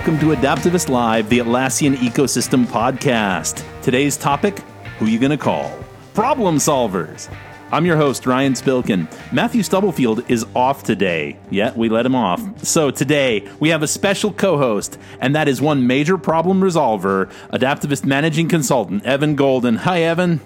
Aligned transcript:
Welcome 0.00 0.18
to 0.20 0.34
Adaptavist 0.34 0.88
Live, 0.88 1.28
the 1.28 1.40
Atlassian 1.40 1.94
Ecosystem 1.94 2.64
Podcast. 2.64 3.62
Today's 3.82 4.16
topic 4.16 4.60
Who 4.98 5.04
you 5.04 5.18
gonna 5.18 5.36
call? 5.36 5.78
Problem 6.14 6.56
solvers. 6.56 7.30
I'm 7.70 7.84
your 7.84 7.98
host, 7.98 8.24
Ryan 8.24 8.54
Spilken. 8.54 9.12
Matthew 9.30 9.62
Stubblefield 9.62 10.24
is 10.30 10.46
off 10.56 10.84
today. 10.84 11.38
Yeah, 11.50 11.74
we 11.76 11.90
let 11.90 12.06
him 12.06 12.14
off. 12.14 12.64
So 12.64 12.90
today, 12.90 13.46
we 13.60 13.68
have 13.68 13.82
a 13.82 13.86
special 13.86 14.32
co 14.32 14.56
host, 14.56 14.98
and 15.20 15.36
that 15.36 15.48
is 15.48 15.60
one 15.60 15.86
major 15.86 16.16
problem 16.16 16.62
resolver, 16.62 17.30
Adaptavist 17.52 18.06
Managing 18.06 18.48
Consultant, 18.48 19.04
Evan 19.04 19.34
Golden. 19.34 19.76
Hi, 19.76 20.00
Evan. 20.00 20.40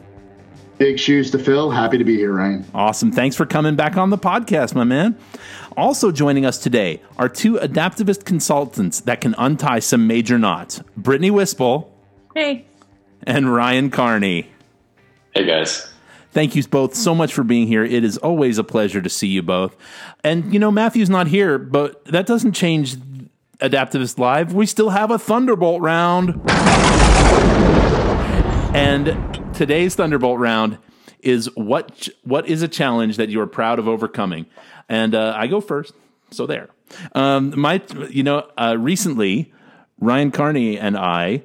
Big 0.79 0.99
shoes 0.99 1.31
to 1.31 1.39
fill. 1.39 1.71
Happy 1.71 1.99
to 1.99 2.05
be 2.05 2.17
here, 2.17 2.33
Ryan. 2.33 2.65
Awesome. 2.75 3.13
Thanks 3.13 3.37
for 3.37 3.47
coming 3.47 3.77
back 3.77 3.97
on 3.97 4.11
the 4.11 4.19
podcast, 4.19 4.75
my 4.75 4.85
man. 4.85 5.17
Also 5.77 6.11
joining 6.11 6.45
us 6.45 6.59
today 6.59 7.01
are 7.17 7.29
two 7.29 7.55
Adaptavist 7.55 8.25
consultants 8.25 9.01
that 9.03 9.21
can 9.21 9.35
untie 9.39 9.79
some 9.79 10.07
major 10.07 10.39
knots 10.39 10.81
Brittany 10.97 11.31
Wispell. 11.31 11.93
Hey. 12.35 12.67
And 13.23 13.53
Ryan 13.53 13.91
Kearney. 13.91 14.51
Hey, 15.33 15.47
guys. 15.47 15.91
Thank 16.33 16.57
you 16.57 16.65
both 16.65 16.97
so 16.97 17.15
much 17.15 17.33
for 17.33 17.45
being 17.45 17.69
here. 17.69 17.85
It 17.85 18.03
is 18.03 18.19
always 18.19 18.59
a 18.59 18.65
pleasure 18.65 19.01
to 19.01 19.09
see 19.09 19.29
you 19.29 19.43
both. 19.43 19.77
And, 20.25 20.53
you 20.53 20.59
know, 20.59 20.73
Matthew's 20.73 21.11
not 21.11 21.29
here, 21.29 21.59
but 21.59 22.05
that 22.07 22.27
doesn't 22.27 22.53
change 22.53 22.97
Adaptavist 23.61 24.19
Live. 24.19 24.53
We 24.53 24.67
still 24.67 24.91
have 24.91 25.13
a 25.13 25.19
Thunderbolt 25.19 25.81
round. 25.81 26.41
And 28.75 29.44
today's 29.55 29.95
Thunderbolt 29.95 30.39
round 30.39 30.79
is 31.21 31.47
what 31.57 32.09
what 32.23 32.47
is 32.49 32.63
a 32.63 32.69
challenge 32.69 33.17
that 33.17 33.31
you 33.31 33.41
are 33.41 33.47
proud 33.47 33.79
of 33.79 33.89
overcoming? 33.89 34.47
And 34.89 35.15
uh, 35.15 35.35
I 35.37 35.47
go 35.47 35.61
first. 35.61 35.95
So 36.31 36.47
there. 36.47 36.69
Um, 37.13 37.59
my, 37.59 37.81
you 38.11 38.23
know, 38.23 38.49
uh, 38.59 38.77
recently, 38.79 39.53
Ryan 40.01 40.33
Kearney 40.33 40.79
and 40.79 40.97
I, 40.97 41.43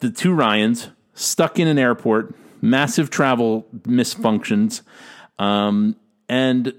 the 0.00 0.10
two 0.10 0.32
Ryans, 0.32 0.88
stuck 1.14 1.58
in 1.58 1.68
an 1.68 1.78
airport, 1.78 2.34
massive 2.60 3.10
travel 3.10 3.66
misfunctions, 3.82 4.82
um, 5.38 5.96
and 6.28 6.74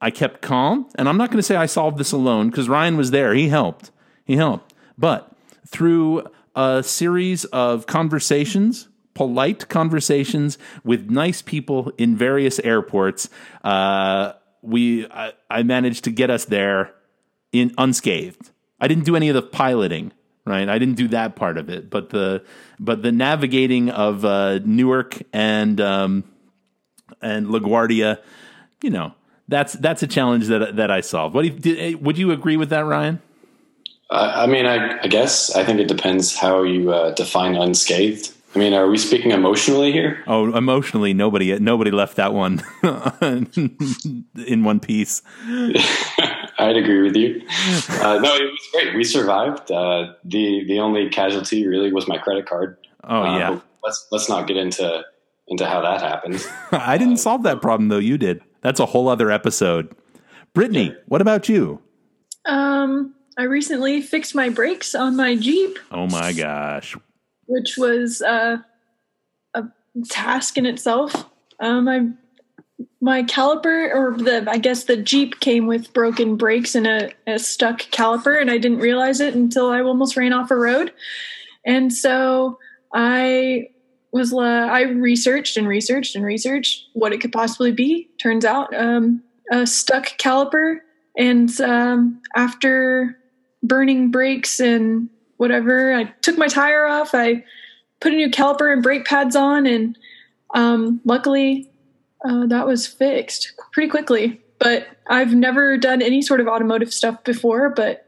I 0.00 0.10
kept 0.10 0.42
calm. 0.42 0.88
And 0.96 1.08
I'm 1.08 1.16
not 1.16 1.30
going 1.30 1.38
to 1.38 1.42
say 1.42 1.56
I 1.56 1.66
solved 1.66 1.98
this 1.98 2.12
alone 2.12 2.50
because 2.50 2.68
Ryan 2.68 2.96
was 2.96 3.10
there. 3.10 3.34
He 3.34 3.48
helped. 3.48 3.90
He 4.24 4.36
helped. 4.36 4.74
But 4.98 5.32
through 5.66 6.26
a 6.54 6.82
series 6.82 7.44
of 7.46 7.86
conversations, 7.86 8.87
polite 9.18 9.68
conversations 9.68 10.58
with 10.84 11.10
nice 11.10 11.42
people 11.42 11.92
in 11.98 12.16
various 12.16 12.60
airports, 12.60 13.28
uh, 13.64 14.32
we 14.62 15.08
I, 15.08 15.32
I 15.50 15.64
managed 15.64 16.04
to 16.04 16.12
get 16.12 16.30
us 16.30 16.44
there 16.44 16.94
in 17.50 17.74
unscathed. 17.76 18.52
I 18.80 18.86
didn't 18.86 19.06
do 19.06 19.16
any 19.16 19.28
of 19.28 19.34
the 19.34 19.42
piloting, 19.42 20.12
right? 20.46 20.68
I 20.68 20.78
didn't 20.78 20.94
do 20.94 21.08
that 21.08 21.34
part 21.34 21.58
of 21.58 21.68
it, 21.68 21.90
but 21.90 22.10
the 22.10 22.44
but 22.78 23.02
the 23.02 23.10
navigating 23.10 23.90
of 23.90 24.24
uh, 24.24 24.60
Newark 24.64 25.20
and 25.32 25.80
um, 25.80 26.22
and 27.20 27.48
LaGuardia, 27.48 28.20
you 28.84 28.90
know, 28.90 29.14
that's 29.48 29.72
that's 29.72 30.04
a 30.04 30.06
challenge 30.06 30.46
that 30.46 30.76
that 30.76 30.92
I 30.92 31.00
solved. 31.00 31.34
What 31.34 31.44
you, 31.44 31.50
did, 31.50 31.78
eh, 31.80 31.98
would 32.00 32.18
you 32.18 32.30
agree 32.30 32.56
with 32.56 32.70
that, 32.70 32.84
Ryan? 32.84 33.20
I 34.10 34.46
mean, 34.46 34.64
I, 34.64 35.02
I, 35.02 35.06
guess 35.06 35.54
I 35.54 35.64
think 35.64 35.80
it 35.80 35.86
depends 35.86 36.34
how 36.34 36.62
you 36.62 36.94
uh, 36.94 37.10
define 37.12 37.56
unscathed. 37.56 38.32
I 38.54 38.58
mean, 38.58 38.72
are 38.72 38.88
we 38.88 38.96
speaking 38.96 39.32
emotionally 39.32 39.92
here? 39.92 40.24
Oh, 40.26 40.54
emotionally, 40.56 41.12
nobody 41.12 41.58
nobody 41.58 41.90
left 41.90 42.16
that 42.16 42.32
one 42.32 42.62
in 44.46 44.64
one 44.64 44.80
piece. 44.80 45.22
I'd 45.46 46.76
agree 46.76 47.02
with 47.02 47.14
you. 47.14 47.42
Uh, 48.00 48.18
no, 48.20 48.34
it 48.34 48.50
was 48.50 48.68
great. 48.72 48.94
We 48.96 49.04
survived. 49.04 49.70
Uh, 49.70 50.14
the 50.24 50.64
the 50.66 50.80
only 50.80 51.10
casualty 51.10 51.66
really 51.66 51.92
was 51.92 52.08
my 52.08 52.16
credit 52.16 52.46
card. 52.46 52.78
Oh 53.04 53.22
uh, 53.22 53.38
yeah. 53.38 53.60
Let's 53.84 54.06
let's 54.10 54.28
not 54.30 54.48
get 54.48 54.56
into 54.56 55.04
into 55.46 55.66
how 55.66 55.82
that 55.82 56.00
happened. 56.00 56.44
I 56.72 56.96
didn't 56.96 57.18
solve 57.18 57.42
that 57.42 57.60
problem 57.60 57.88
though. 57.88 57.98
You 57.98 58.16
did. 58.16 58.40
That's 58.62 58.80
a 58.80 58.86
whole 58.86 59.08
other 59.08 59.30
episode. 59.30 59.94
Brittany, 60.54 60.86
yeah. 60.86 60.94
what 61.06 61.20
about 61.20 61.48
you? 61.50 61.82
Um, 62.46 63.14
I 63.36 63.42
recently 63.42 64.00
fixed 64.00 64.34
my 64.34 64.48
brakes 64.48 64.94
on 64.94 65.16
my 65.16 65.36
Jeep. 65.36 65.78
Oh 65.92 66.06
my 66.06 66.32
gosh 66.32 66.96
which 67.48 67.76
was 67.76 68.22
uh, 68.22 68.58
a 69.54 69.64
task 70.08 70.56
in 70.56 70.66
itself. 70.66 71.28
Um, 71.58 71.84
my 71.86 72.08
my 73.00 73.22
caliper, 73.24 73.92
or 73.92 74.16
the 74.16 74.48
I 74.48 74.58
guess 74.58 74.84
the 74.84 74.96
Jeep 74.96 75.40
came 75.40 75.66
with 75.66 75.92
broken 75.92 76.36
brakes 76.36 76.74
and 76.74 76.86
a, 76.86 77.10
a 77.26 77.38
stuck 77.38 77.80
caliper, 77.90 78.40
and 78.40 78.50
I 78.50 78.58
didn't 78.58 78.78
realize 78.78 79.20
it 79.20 79.34
until 79.34 79.70
I 79.70 79.80
almost 79.80 80.16
ran 80.16 80.32
off 80.32 80.50
a 80.50 80.56
road. 80.56 80.92
And 81.64 81.92
so 81.92 82.58
I 82.94 83.70
was 84.12 84.32
uh, 84.32 84.36
I 84.36 84.82
researched 84.82 85.56
and 85.56 85.66
researched 85.66 86.14
and 86.14 86.24
researched 86.24 86.84
what 86.92 87.12
it 87.12 87.20
could 87.20 87.32
possibly 87.32 87.72
be. 87.72 88.08
Turns 88.20 88.44
out 88.44 88.72
um, 88.74 89.22
a 89.50 89.66
stuck 89.66 90.06
caliper, 90.18 90.78
and 91.16 91.60
um, 91.60 92.20
after 92.36 93.18
burning 93.62 94.10
brakes 94.10 94.60
and 94.60 95.08
whatever. 95.38 95.94
I 95.94 96.04
took 96.22 96.36
my 96.36 96.46
tire 96.46 96.86
off. 96.86 97.14
I 97.14 97.44
put 98.00 98.12
a 98.12 98.16
new 98.16 98.30
caliper 98.30 98.72
and 98.72 98.82
brake 98.82 99.06
pads 99.06 99.34
on, 99.34 99.66
and 99.66 99.96
um, 100.54 101.00
luckily 101.04 101.70
uh, 102.24 102.46
that 102.46 102.66
was 102.66 102.86
fixed 102.86 103.52
pretty 103.72 103.88
quickly. 103.88 104.40
But 104.58 104.86
I've 105.08 105.34
never 105.34 105.76
done 105.78 106.02
any 106.02 106.20
sort 106.20 106.40
of 106.40 106.48
automotive 106.48 106.92
stuff 106.92 107.24
before. 107.24 107.70
But 107.70 108.06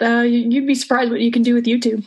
uh, 0.00 0.20
you'd 0.20 0.66
be 0.66 0.74
surprised 0.74 1.10
what 1.10 1.20
you 1.20 1.32
can 1.32 1.42
do 1.42 1.54
with 1.54 1.64
YouTube. 1.64 2.06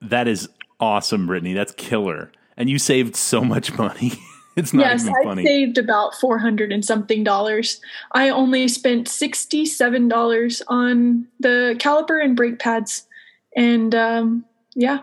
that 0.00 0.26
is 0.26 0.48
awesome, 0.78 1.26
Brittany. 1.26 1.52
That's 1.52 1.72
killer. 1.72 2.32
And 2.56 2.68
you 2.68 2.78
saved 2.78 3.16
so 3.16 3.42
much 3.42 3.76
money. 3.76 4.12
It's 4.60 4.72
not 4.72 4.86
yes, 4.86 5.02
even 5.02 5.14
funny. 5.24 5.42
I 5.42 5.44
saved 5.44 5.78
about 5.78 6.14
four 6.14 6.38
hundred 6.38 6.70
and 6.70 6.84
something 6.84 7.24
dollars. 7.24 7.80
I 8.12 8.28
only 8.28 8.68
spent 8.68 9.08
sixty 9.08 9.66
seven 9.66 10.06
dollars 10.06 10.62
on 10.68 11.26
the 11.40 11.74
caliper 11.78 12.22
and 12.22 12.36
brake 12.36 12.60
pads, 12.60 13.08
and 13.56 13.94
um, 13.94 14.44
yeah. 14.74 15.00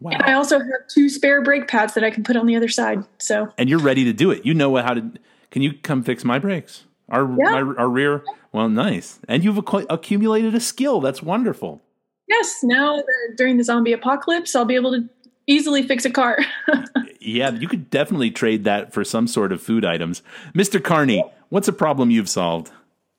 Wow. 0.00 0.12
And 0.12 0.22
I 0.22 0.34
also 0.34 0.60
have 0.60 0.68
two 0.94 1.08
spare 1.08 1.42
brake 1.42 1.66
pads 1.66 1.94
that 1.94 2.04
I 2.04 2.10
can 2.10 2.22
put 2.22 2.36
on 2.36 2.46
the 2.46 2.54
other 2.54 2.68
side. 2.68 3.04
So. 3.18 3.52
And 3.58 3.68
you're 3.68 3.80
ready 3.80 4.04
to 4.04 4.12
do 4.12 4.30
it. 4.30 4.46
You 4.46 4.54
know 4.54 4.76
how 4.76 4.94
to. 4.94 5.12
Can 5.50 5.62
you 5.62 5.72
come 5.72 6.04
fix 6.04 6.24
my 6.24 6.38
brakes? 6.38 6.84
Our 7.08 7.28
yeah. 7.36 7.60
my, 7.60 7.74
our 7.76 7.88
rear. 7.88 8.22
Well, 8.52 8.68
nice. 8.68 9.18
And 9.26 9.42
you've 9.42 9.58
accumulated 9.58 10.54
a 10.54 10.60
skill. 10.60 11.00
That's 11.00 11.20
wonderful. 11.20 11.82
Yes. 12.28 12.60
Now 12.62 13.02
during 13.36 13.56
the 13.56 13.64
zombie 13.64 13.92
apocalypse, 13.92 14.54
I'll 14.54 14.64
be 14.64 14.76
able 14.76 14.92
to 14.92 15.08
easily 15.48 15.82
fix 15.82 16.04
a 16.04 16.10
car. 16.10 16.38
yeah, 17.20 17.50
you 17.50 17.66
could 17.66 17.90
definitely 17.90 18.30
trade 18.30 18.62
that 18.64 18.92
for 18.92 19.02
some 19.02 19.26
sort 19.26 19.50
of 19.50 19.60
food 19.60 19.84
items. 19.84 20.22
Mr. 20.54 20.82
Kearney, 20.82 21.24
what's 21.48 21.66
a 21.66 21.72
problem 21.72 22.10
you've 22.10 22.28
solved? 22.28 22.70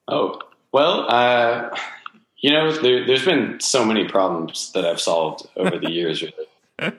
Oh, 0.08 0.40
well, 0.72 1.06
uh, 1.10 1.76
you 2.38 2.52
know, 2.52 2.72
there, 2.72 3.04
has 3.06 3.26
been 3.26 3.60
so 3.60 3.84
many 3.84 4.08
problems 4.08 4.72
that 4.74 4.86
I've 4.86 5.02
solved 5.02 5.48
over 5.58 5.78
the 5.78 5.92
years, 5.92 6.22
really. 6.22 6.94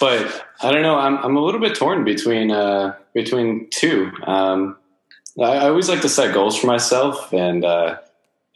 but 0.00 0.46
I 0.62 0.70
don't 0.70 0.82
know. 0.82 0.96
I'm, 0.96 1.18
I'm 1.18 1.36
a 1.36 1.44
little 1.44 1.60
bit 1.60 1.74
torn 1.74 2.04
between 2.04 2.50
uh, 2.50 2.94
between 3.12 3.68
two. 3.70 4.12
Um, 4.24 4.76
I, 5.38 5.42
I, 5.42 5.68
always 5.68 5.88
like 5.88 6.02
to 6.02 6.08
set 6.08 6.32
goals 6.32 6.56
for 6.56 6.68
myself, 6.68 7.32
and 7.32 7.64
uh, 7.64 7.98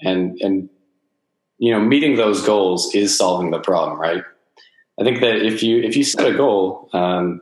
and 0.00 0.38
and 0.40 0.68
you 1.58 1.72
know, 1.72 1.80
meeting 1.80 2.16
those 2.16 2.42
goals 2.42 2.94
is 2.94 3.16
solving 3.16 3.50
the 3.50 3.58
problem, 3.58 3.98
right? 3.98 4.22
I 5.00 5.04
think 5.04 5.20
that 5.20 5.36
if 5.36 5.62
you 5.62 5.78
if 5.82 5.96
you 5.96 6.04
set 6.04 6.26
a 6.26 6.36
goal, 6.36 6.88
um, 6.92 7.40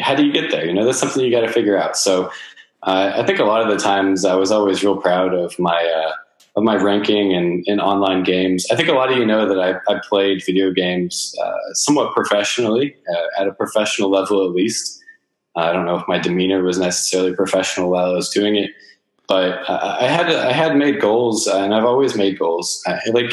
how 0.00 0.14
do 0.14 0.24
you 0.24 0.32
get 0.32 0.50
there? 0.50 0.66
You 0.66 0.74
know, 0.74 0.84
that's 0.84 0.98
something 0.98 1.24
you 1.24 1.30
got 1.30 1.40
to 1.40 1.52
figure 1.52 1.76
out. 1.76 1.96
So 1.96 2.30
uh, 2.82 3.12
I 3.16 3.26
think 3.26 3.38
a 3.38 3.44
lot 3.44 3.62
of 3.62 3.68
the 3.68 3.82
times 3.82 4.24
I 4.24 4.34
was 4.34 4.52
always 4.52 4.82
real 4.84 4.96
proud 4.96 5.34
of 5.34 5.58
my 5.58 5.84
uh, 5.84 6.12
of 6.56 6.64
my 6.64 6.76
ranking 6.76 7.32
in, 7.32 7.62
in 7.66 7.80
online 7.80 8.22
games. 8.22 8.66
I 8.70 8.76
think 8.76 8.88
a 8.88 8.92
lot 8.92 9.10
of 9.10 9.18
you 9.18 9.26
know 9.26 9.48
that 9.48 9.58
I, 9.58 9.92
I 9.92 10.00
played 10.08 10.44
video 10.44 10.72
games 10.72 11.34
uh, 11.42 11.74
somewhat 11.74 12.12
professionally, 12.14 12.96
uh, 13.12 13.40
at 13.42 13.48
a 13.48 13.52
professional 13.52 14.10
level 14.10 14.44
at 14.44 14.54
least. 14.54 15.02
I 15.56 15.72
don't 15.72 15.86
know 15.86 15.96
if 15.96 16.06
my 16.06 16.18
demeanor 16.18 16.62
was 16.62 16.78
necessarily 16.78 17.34
professional 17.34 17.90
while 17.90 18.10
I 18.10 18.14
was 18.14 18.30
doing 18.30 18.54
it, 18.54 18.70
but 19.26 19.68
I 19.68 20.06
had 20.06 20.30
I 20.30 20.52
had 20.52 20.76
made 20.76 21.00
goals, 21.00 21.48
and 21.48 21.74
I've 21.74 21.84
always 21.84 22.14
made 22.14 22.38
goals. 22.38 22.80
I, 22.86 23.00
like 23.12 23.32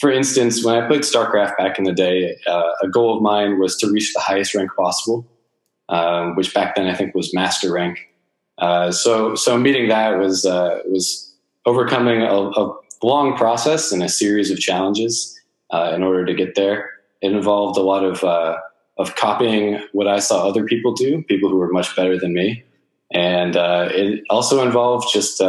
for 0.00 0.10
instance, 0.10 0.64
when 0.64 0.82
I 0.82 0.86
played 0.86 1.02
StarCraft 1.02 1.58
back 1.58 1.78
in 1.78 1.84
the 1.84 1.92
day, 1.92 2.34
uh, 2.46 2.70
a 2.82 2.88
goal 2.88 3.14
of 3.14 3.22
mine 3.22 3.60
was 3.60 3.76
to 3.76 3.90
reach 3.90 4.14
the 4.14 4.20
highest 4.20 4.54
rank 4.54 4.70
possible, 4.74 5.26
um, 5.90 6.34
which 6.36 6.54
back 6.54 6.74
then 6.74 6.86
I 6.86 6.94
think 6.94 7.14
was 7.14 7.34
master 7.34 7.70
rank. 7.70 8.08
Uh, 8.56 8.90
so, 8.92 9.34
so 9.34 9.58
meeting 9.58 9.88
that 9.88 10.18
was 10.18 10.46
uh, 10.46 10.80
was 10.86 11.34
overcoming 11.66 12.22
a, 12.22 12.34
a, 12.34 12.80
long 13.02 13.34
process 13.34 13.92
and 13.92 14.02
a 14.02 14.08
series 14.10 14.50
of 14.50 14.58
challenges 14.58 15.38
uh, 15.70 15.92
in 15.94 16.02
order 16.02 16.26
to 16.26 16.34
get 16.34 16.54
there. 16.54 16.90
It 17.22 17.32
involved 17.32 17.78
a 17.78 17.82
lot 17.82 18.04
of 18.04 18.24
uh, 18.24 18.56
of 18.96 19.16
copying 19.16 19.82
what 19.92 20.06
I 20.06 20.18
saw 20.18 20.46
other 20.46 20.64
people 20.64 20.94
do, 20.94 21.22
people 21.24 21.50
who 21.50 21.56
were 21.56 21.72
much 21.72 21.94
better 21.94 22.18
than 22.18 22.32
me, 22.32 22.64
and 23.12 23.54
uh, 23.54 23.88
it 23.90 24.22
also 24.30 24.64
involved 24.64 25.08
just 25.12 25.42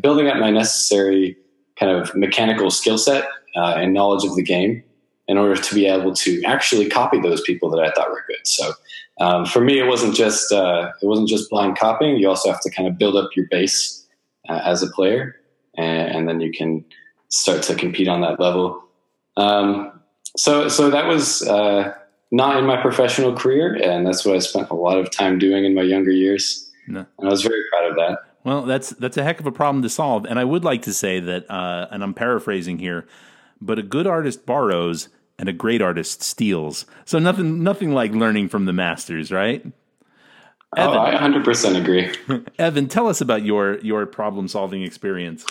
building 0.00 0.28
up 0.28 0.38
my 0.38 0.50
necessary 0.50 1.36
kind 1.76 1.92
of 1.92 2.14
mechanical 2.14 2.70
skill 2.70 2.98
set 2.98 3.28
uh, 3.56 3.74
and 3.76 3.94
knowledge 3.94 4.24
of 4.24 4.36
the 4.36 4.42
game 4.42 4.82
in 5.28 5.38
order 5.38 5.60
to 5.60 5.74
be 5.74 5.86
able 5.86 6.14
to 6.14 6.42
actually 6.44 6.88
copy 6.88 7.20
those 7.20 7.40
people 7.40 7.68
that 7.70 7.82
I 7.82 7.90
thought 7.90 8.10
were 8.10 8.24
good. 8.28 8.46
So 8.46 8.72
um, 9.18 9.46
for 9.46 9.60
me, 9.60 9.78
it 9.78 9.86
wasn't 9.86 10.14
just 10.14 10.52
uh, 10.52 10.92
it 11.00 11.06
wasn't 11.06 11.28
just 11.28 11.50
blind 11.50 11.78
copying. 11.78 12.16
You 12.16 12.28
also 12.28 12.50
have 12.50 12.60
to 12.60 12.70
kind 12.70 12.88
of 12.88 12.98
build 12.98 13.16
up 13.16 13.30
your 13.34 13.46
base 13.50 14.06
uh, 14.48 14.60
as 14.64 14.82
a 14.82 14.88
player, 14.88 15.36
and, 15.76 16.16
and, 16.16 16.28
then 16.28 16.40
you 16.40 16.52
can 16.52 16.84
start 17.28 17.62
to 17.64 17.74
compete 17.74 18.08
on 18.08 18.20
that 18.20 18.38
level. 18.38 18.84
Um, 19.36 20.00
so 20.36 20.68
so 20.68 20.90
that 20.90 21.06
was 21.06 21.42
uh, 21.42 21.94
not 22.30 22.58
in 22.58 22.66
my 22.66 22.80
professional 22.80 23.34
career, 23.34 23.74
and 23.74 24.06
that's 24.06 24.24
what 24.24 24.36
I 24.36 24.38
spent 24.38 24.70
a 24.70 24.74
lot 24.74 24.98
of 24.98 25.10
time 25.10 25.38
doing 25.38 25.64
in 25.64 25.74
my 25.74 25.82
younger 25.82 26.10
years. 26.10 26.70
No. 26.86 27.06
And 27.18 27.28
I 27.28 27.30
was 27.30 27.42
very 27.42 27.62
proud 27.72 27.90
of 27.90 27.96
that. 27.96 28.18
Well, 28.44 28.62
that's 28.62 28.90
that's 28.90 29.16
a 29.16 29.24
heck 29.24 29.40
of 29.40 29.46
a 29.46 29.52
problem 29.52 29.82
to 29.82 29.88
solve, 29.88 30.26
and 30.26 30.38
I 30.38 30.44
would 30.44 30.62
like 30.62 30.82
to 30.82 30.92
say 30.92 31.20
that, 31.20 31.50
uh, 31.50 31.88
and 31.90 32.04
I'm 32.04 32.14
paraphrasing 32.14 32.78
here, 32.78 33.06
but 33.60 33.78
a 33.78 33.82
good 33.82 34.06
artist 34.06 34.46
borrows 34.46 35.08
and 35.38 35.48
a 35.48 35.52
great 35.52 35.82
artist 35.82 36.22
steals. 36.22 36.86
So 37.04 37.18
nothing 37.18 37.62
nothing 37.62 37.92
like 37.92 38.12
learning 38.12 38.48
from 38.48 38.64
the 38.64 38.72
masters, 38.72 39.30
right? 39.30 39.64
Evan, 40.76 40.98
oh, 40.98 41.00
I 41.00 41.14
100% 41.14 41.80
agree. 41.80 42.44
Evan, 42.58 42.88
tell 42.88 43.06
us 43.06 43.20
about 43.20 43.42
your 43.42 43.78
your 43.78 44.04
problem 44.06 44.48
solving 44.48 44.82
experience. 44.82 45.46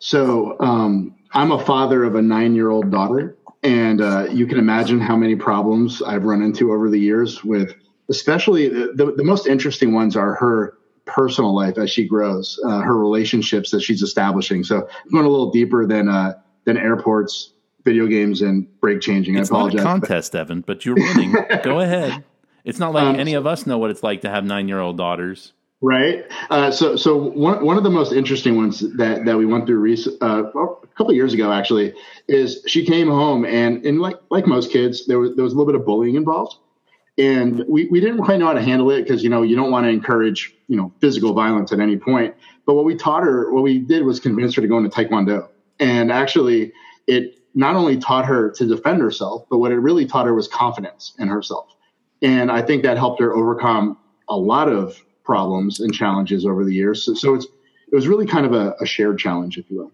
So, 0.00 0.56
um, 0.58 1.14
I'm 1.32 1.52
a 1.52 1.64
father 1.64 2.02
of 2.02 2.16
a 2.16 2.22
nine 2.22 2.56
year 2.56 2.70
old 2.70 2.90
daughter, 2.90 3.36
and 3.62 4.00
uh, 4.00 4.26
you 4.30 4.46
can 4.46 4.58
imagine 4.58 4.98
how 4.98 5.14
many 5.16 5.36
problems 5.36 6.02
I've 6.02 6.24
run 6.24 6.42
into 6.42 6.72
over 6.72 6.90
the 6.90 6.98
years 6.98 7.44
with, 7.44 7.72
especially 8.10 8.68
the, 8.68 8.92
the, 8.96 9.12
the 9.12 9.24
most 9.24 9.46
interesting 9.46 9.94
ones 9.94 10.16
are 10.16 10.34
her 10.34 10.76
personal 11.04 11.54
life 11.54 11.78
as 11.78 11.88
she 11.88 12.06
grows, 12.06 12.58
uh, 12.66 12.80
her 12.80 12.98
relationships 12.98 13.70
that 13.70 13.80
she's 13.80 14.02
establishing. 14.02 14.64
So, 14.64 14.88
going 15.12 15.24
a 15.24 15.28
little 15.28 15.52
deeper 15.52 15.86
than 15.86 16.08
uh, 16.08 16.34
than 16.64 16.76
airports, 16.76 17.52
video 17.84 18.06
games, 18.06 18.42
and 18.42 18.68
brake 18.80 19.00
changing. 19.00 19.36
It's 19.36 19.50
I 19.50 19.56
apologize. 19.56 19.84
not 19.84 19.96
a 19.96 20.00
contest, 20.00 20.34
Evan, 20.34 20.60
but 20.60 20.84
you're 20.84 20.94
winning. 20.94 21.34
Go 21.62 21.80
ahead. 21.80 22.24
It's 22.64 22.78
not 22.78 22.92
like 22.92 23.04
um, 23.04 23.16
any 23.16 23.34
of 23.34 23.46
us 23.46 23.66
know 23.66 23.78
what 23.78 23.90
it's 23.90 24.02
like 24.02 24.20
to 24.22 24.30
have 24.30 24.44
nine 24.44 24.68
year 24.68 24.78
old 24.78 24.96
daughters. 24.96 25.52
Right. 25.84 26.24
Uh, 26.48 26.70
so, 26.70 26.94
so 26.94 27.16
one, 27.16 27.64
one 27.64 27.76
of 27.76 27.82
the 27.82 27.90
most 27.90 28.12
interesting 28.12 28.56
ones 28.56 28.80
that, 28.96 29.24
that 29.24 29.36
we 29.36 29.44
went 29.44 29.66
through 29.66 29.80
rec- 29.80 30.22
uh, 30.22 30.44
a 30.44 30.86
couple 30.96 31.10
of 31.10 31.16
years 31.16 31.34
ago, 31.34 31.52
actually, 31.52 31.92
is 32.28 32.62
she 32.68 32.86
came 32.86 33.08
home 33.08 33.44
and, 33.44 33.84
and 33.84 34.00
like, 34.00 34.16
like 34.30 34.46
most 34.46 34.70
kids, 34.70 35.06
there 35.08 35.18
was, 35.18 35.34
there 35.34 35.42
was 35.42 35.52
a 35.52 35.56
little 35.56 35.70
bit 35.70 35.78
of 35.78 35.84
bullying 35.84 36.14
involved. 36.14 36.54
And 37.18 37.64
we, 37.68 37.86
we 37.86 38.00
didn't 38.00 38.22
quite 38.22 38.38
know 38.38 38.46
how 38.46 38.52
to 38.52 38.62
handle 38.62 38.92
it 38.92 39.02
because, 39.02 39.24
you 39.24 39.28
know, 39.28 39.42
you 39.42 39.56
don't 39.56 39.72
want 39.72 39.84
to 39.84 39.90
encourage, 39.90 40.54
you 40.68 40.76
know, 40.76 40.92
physical 41.00 41.34
violence 41.34 41.72
at 41.72 41.80
any 41.80 41.96
point. 41.96 42.36
But 42.64 42.74
what 42.74 42.84
we 42.84 42.94
taught 42.94 43.24
her, 43.24 43.52
what 43.52 43.64
we 43.64 43.78
did 43.80 44.04
was 44.04 44.20
convince 44.20 44.54
her 44.54 44.62
to 44.62 44.68
go 44.68 44.78
into 44.78 44.88
Taekwondo. 44.88 45.48
And 45.78 46.12
actually, 46.12 46.72
it 47.06 47.38
not 47.54 47.76
only 47.76 47.98
taught 47.98 48.24
her 48.26 48.50
to 48.50 48.66
defend 48.66 49.00
herself, 49.00 49.44
but 49.50 49.58
what 49.58 49.72
it 49.72 49.78
really 49.78 50.06
taught 50.06 50.26
her 50.26 50.34
was 50.34 50.48
confidence 50.48 51.12
in 51.18 51.28
herself. 51.28 51.68
And 52.22 52.50
I 52.50 52.62
think 52.62 52.82
that 52.84 52.96
helped 52.96 53.20
her 53.20 53.34
overcome 53.34 53.98
a 54.28 54.36
lot 54.36 54.68
of 54.68 55.02
problems 55.24 55.80
and 55.80 55.92
challenges 55.92 56.46
over 56.46 56.64
the 56.64 56.74
years. 56.74 57.04
So, 57.04 57.14
so 57.14 57.34
it's 57.34 57.46
it 57.90 57.94
was 57.94 58.08
really 58.08 58.26
kind 58.26 58.46
of 58.46 58.54
a, 58.54 58.74
a, 58.80 58.86
shared 58.86 59.18
challenge, 59.18 59.58
if 59.58 59.70
you 59.70 59.76
will. 59.76 59.92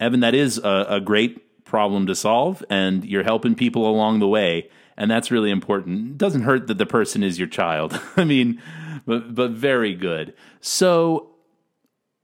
Evan, 0.00 0.20
that 0.20 0.34
is 0.34 0.56
a, 0.56 0.86
a 0.88 1.00
great 1.00 1.64
problem 1.64 2.06
to 2.06 2.14
solve, 2.14 2.64
and 2.70 3.04
you're 3.04 3.22
helping 3.22 3.54
people 3.54 3.86
along 3.86 4.20
the 4.20 4.28
way, 4.28 4.70
and 4.96 5.10
that's 5.10 5.30
really 5.30 5.50
important. 5.50 6.12
It 6.12 6.18
doesn't 6.18 6.42
hurt 6.42 6.68
that 6.68 6.78
the 6.78 6.86
person 6.86 7.22
is 7.22 7.38
your 7.38 7.48
child. 7.48 8.00
I 8.16 8.24
mean, 8.24 8.62
but 9.06 9.34
but 9.34 9.50
very 9.50 9.94
good. 9.94 10.32
So 10.62 11.33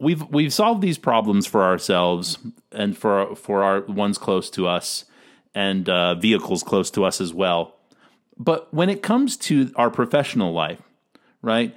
we've 0.00 0.23
we've 0.31 0.52
solved 0.52 0.82
these 0.82 0.99
problems 0.99 1.47
for 1.47 1.62
ourselves 1.62 2.38
and 2.73 2.97
for 2.97 3.37
for 3.37 3.62
our 3.62 3.82
ones 3.82 4.19
close 4.19 4.50
to 4.50 4.67
us 4.67 5.05
and 5.55 5.88
uh, 5.88 6.14
vehicles 6.14 6.62
close 6.62 6.91
to 6.93 7.05
us 7.05 7.20
as 7.20 7.35
well. 7.35 7.76
But 8.37 8.73
when 8.73 8.88
it 8.88 9.02
comes 9.02 9.37
to 9.38 9.70
our 9.76 9.91
professional 9.91 10.52
life, 10.52 10.81
right? 11.43 11.76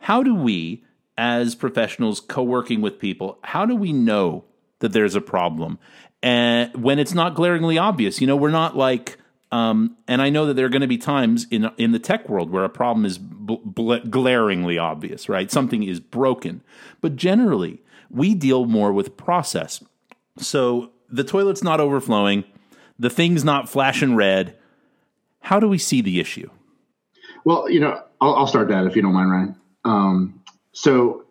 How 0.00 0.22
do 0.22 0.34
we, 0.34 0.84
as 1.16 1.54
professionals 1.54 2.20
co 2.20 2.42
working 2.42 2.80
with 2.80 3.00
people, 3.00 3.38
how 3.42 3.66
do 3.66 3.74
we 3.74 3.92
know 3.92 4.44
that 4.78 4.92
there's 4.92 5.16
a 5.16 5.20
problem? 5.20 5.78
And 6.22 6.74
when 6.82 6.98
it's 6.98 7.14
not 7.14 7.34
glaringly 7.34 7.78
obvious, 7.78 8.20
you 8.20 8.26
know, 8.26 8.36
we're 8.36 8.50
not 8.50 8.76
like, 8.76 9.17
um, 9.50 9.96
and 10.06 10.20
I 10.20 10.30
know 10.30 10.46
that 10.46 10.54
there 10.54 10.66
are 10.66 10.70
going 10.70 10.82
to 10.82 10.88
be 10.88 10.98
times 10.98 11.46
in 11.50 11.70
in 11.78 11.92
the 11.92 11.98
tech 11.98 12.28
world 12.28 12.50
where 12.50 12.64
a 12.64 12.68
problem 12.68 13.04
is 13.04 13.18
bl- 13.18 13.54
bl- 13.64 14.06
glaringly 14.10 14.78
obvious, 14.78 15.28
right? 15.28 15.50
Something 15.50 15.82
is 15.82 16.00
broken, 16.00 16.62
but 17.00 17.16
generally 17.16 17.82
we 18.10 18.34
deal 18.34 18.66
more 18.66 18.92
with 18.92 19.16
process. 19.16 19.82
So 20.38 20.90
the 21.08 21.24
toilet's 21.24 21.62
not 21.62 21.80
overflowing, 21.80 22.44
the 22.98 23.10
thing's 23.10 23.44
not 23.44 23.68
flashing 23.68 24.14
red. 24.14 24.56
How 25.40 25.60
do 25.60 25.68
we 25.68 25.78
see 25.78 26.02
the 26.02 26.20
issue? 26.20 26.50
Well, 27.44 27.70
you 27.70 27.80
know, 27.80 28.02
I'll, 28.20 28.34
I'll 28.34 28.46
start 28.46 28.68
that 28.68 28.86
if 28.86 28.96
you 28.96 29.02
don't 29.02 29.14
mind, 29.14 29.30
Ryan. 29.30 29.56
Um, 29.84 30.42
so 30.72 31.24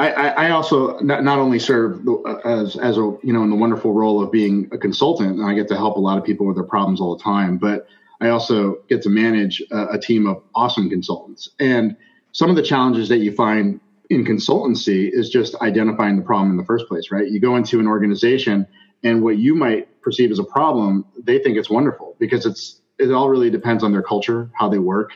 I, 0.00 0.46
I, 0.46 0.50
also 0.50 0.98
not, 1.00 1.22
not, 1.24 1.38
only 1.38 1.58
serve 1.58 2.00
as 2.44 2.76
as 2.76 2.96
a 2.96 3.00
you 3.22 3.32
know 3.32 3.42
in 3.42 3.50
the 3.50 3.56
wonderful 3.56 3.92
role 3.92 4.22
of 4.22 4.32
being 4.32 4.68
a 4.72 4.78
consultant, 4.78 5.38
and 5.38 5.46
I 5.46 5.54
get 5.54 5.68
to 5.68 5.76
help 5.76 5.96
a 5.96 6.00
lot 6.00 6.16
of 6.16 6.24
people 6.24 6.46
with 6.46 6.56
their 6.56 6.64
problems 6.64 7.00
all 7.00 7.16
the 7.16 7.22
time. 7.22 7.58
But 7.58 7.86
I 8.20 8.30
also 8.30 8.78
get 8.88 9.02
to 9.02 9.10
manage 9.10 9.62
a, 9.70 9.88
a 9.92 9.98
team 9.98 10.26
of 10.26 10.42
awesome 10.54 10.88
consultants. 10.88 11.50
And 11.60 11.96
some 12.32 12.48
of 12.48 12.56
the 12.56 12.62
challenges 12.62 13.10
that 13.10 13.18
you 13.18 13.32
find 13.32 13.80
in 14.08 14.24
consultancy 14.24 15.10
is 15.12 15.28
just 15.28 15.54
identifying 15.56 16.16
the 16.16 16.22
problem 16.22 16.50
in 16.50 16.56
the 16.56 16.64
first 16.64 16.88
place, 16.88 17.10
right? 17.10 17.28
You 17.28 17.38
go 17.38 17.56
into 17.56 17.78
an 17.78 17.86
organization, 17.86 18.66
and 19.04 19.22
what 19.22 19.36
you 19.36 19.54
might 19.54 20.00
perceive 20.00 20.30
as 20.30 20.38
a 20.38 20.44
problem, 20.44 21.04
they 21.22 21.38
think 21.38 21.58
it's 21.58 21.70
wonderful 21.70 22.16
because 22.18 22.46
it's 22.46 22.80
it 22.98 23.12
all 23.12 23.28
really 23.28 23.50
depends 23.50 23.84
on 23.84 23.92
their 23.92 24.02
culture, 24.02 24.50
how 24.54 24.68
they 24.68 24.78
work, 24.78 25.12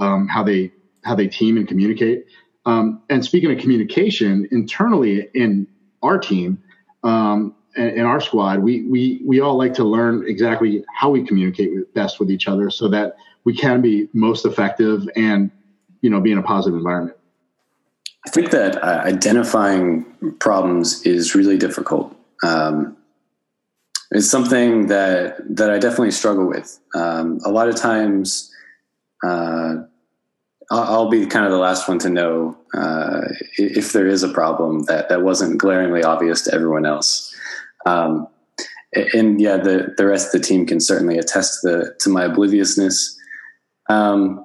um, 0.00 0.26
how 0.26 0.42
they 0.42 0.72
how 1.04 1.14
they 1.14 1.28
team 1.28 1.56
and 1.56 1.68
communicate. 1.68 2.26
Um, 2.66 3.00
and 3.08 3.24
speaking 3.24 3.50
of 3.52 3.58
communication 3.58 4.48
internally 4.50 5.28
in 5.34 5.66
our 6.02 6.18
team 6.18 6.62
um, 7.04 7.54
in 7.76 8.00
our 8.00 8.20
squad, 8.20 8.60
we 8.60 8.82
we 8.82 9.20
we 9.24 9.40
all 9.40 9.56
like 9.56 9.74
to 9.74 9.84
learn 9.84 10.24
exactly 10.26 10.84
how 10.94 11.10
we 11.10 11.24
communicate 11.24 11.94
best 11.94 12.18
with 12.18 12.30
each 12.30 12.48
other, 12.48 12.70
so 12.70 12.88
that 12.88 13.16
we 13.44 13.54
can 13.54 13.80
be 13.82 14.08
most 14.12 14.46
effective 14.46 15.08
and 15.14 15.50
you 16.00 16.10
know 16.10 16.20
be 16.20 16.32
in 16.32 16.38
a 16.38 16.42
positive 16.42 16.76
environment. 16.76 17.16
I 18.26 18.30
think 18.30 18.50
that 18.50 18.82
uh, 18.82 19.02
identifying 19.04 20.04
problems 20.40 21.02
is 21.02 21.34
really 21.34 21.58
difficult. 21.58 22.16
Um, 22.42 22.96
it's 24.10 24.28
something 24.28 24.86
that 24.86 25.36
that 25.56 25.70
I 25.70 25.78
definitely 25.78 26.12
struggle 26.12 26.46
with. 26.46 26.78
Um, 26.94 27.40
a 27.44 27.50
lot 27.50 27.68
of 27.68 27.76
times, 27.76 28.50
uh, 29.22 29.76
I'll 30.70 31.08
be 31.08 31.26
kind 31.26 31.44
of 31.44 31.52
the 31.52 31.58
last 31.58 31.88
one 31.88 31.98
to 32.00 32.10
know 32.10 32.56
uh, 32.74 33.28
if 33.56 33.92
there 33.92 34.06
is 34.06 34.22
a 34.22 34.28
problem 34.28 34.82
that, 34.84 35.08
that 35.08 35.22
wasn't 35.22 35.58
glaringly 35.58 36.02
obvious 36.02 36.42
to 36.42 36.54
everyone 36.54 36.84
else. 36.84 37.34
Um, 37.84 38.26
and 39.14 39.40
yeah, 39.40 39.58
the, 39.58 39.94
the 39.96 40.06
rest 40.06 40.34
of 40.34 40.40
the 40.40 40.46
team 40.46 40.66
can 40.66 40.80
certainly 40.80 41.18
attest 41.18 41.60
to, 41.62 41.68
the, 41.68 41.94
to 42.00 42.10
my 42.10 42.24
obliviousness. 42.24 43.16
Um, 43.88 44.44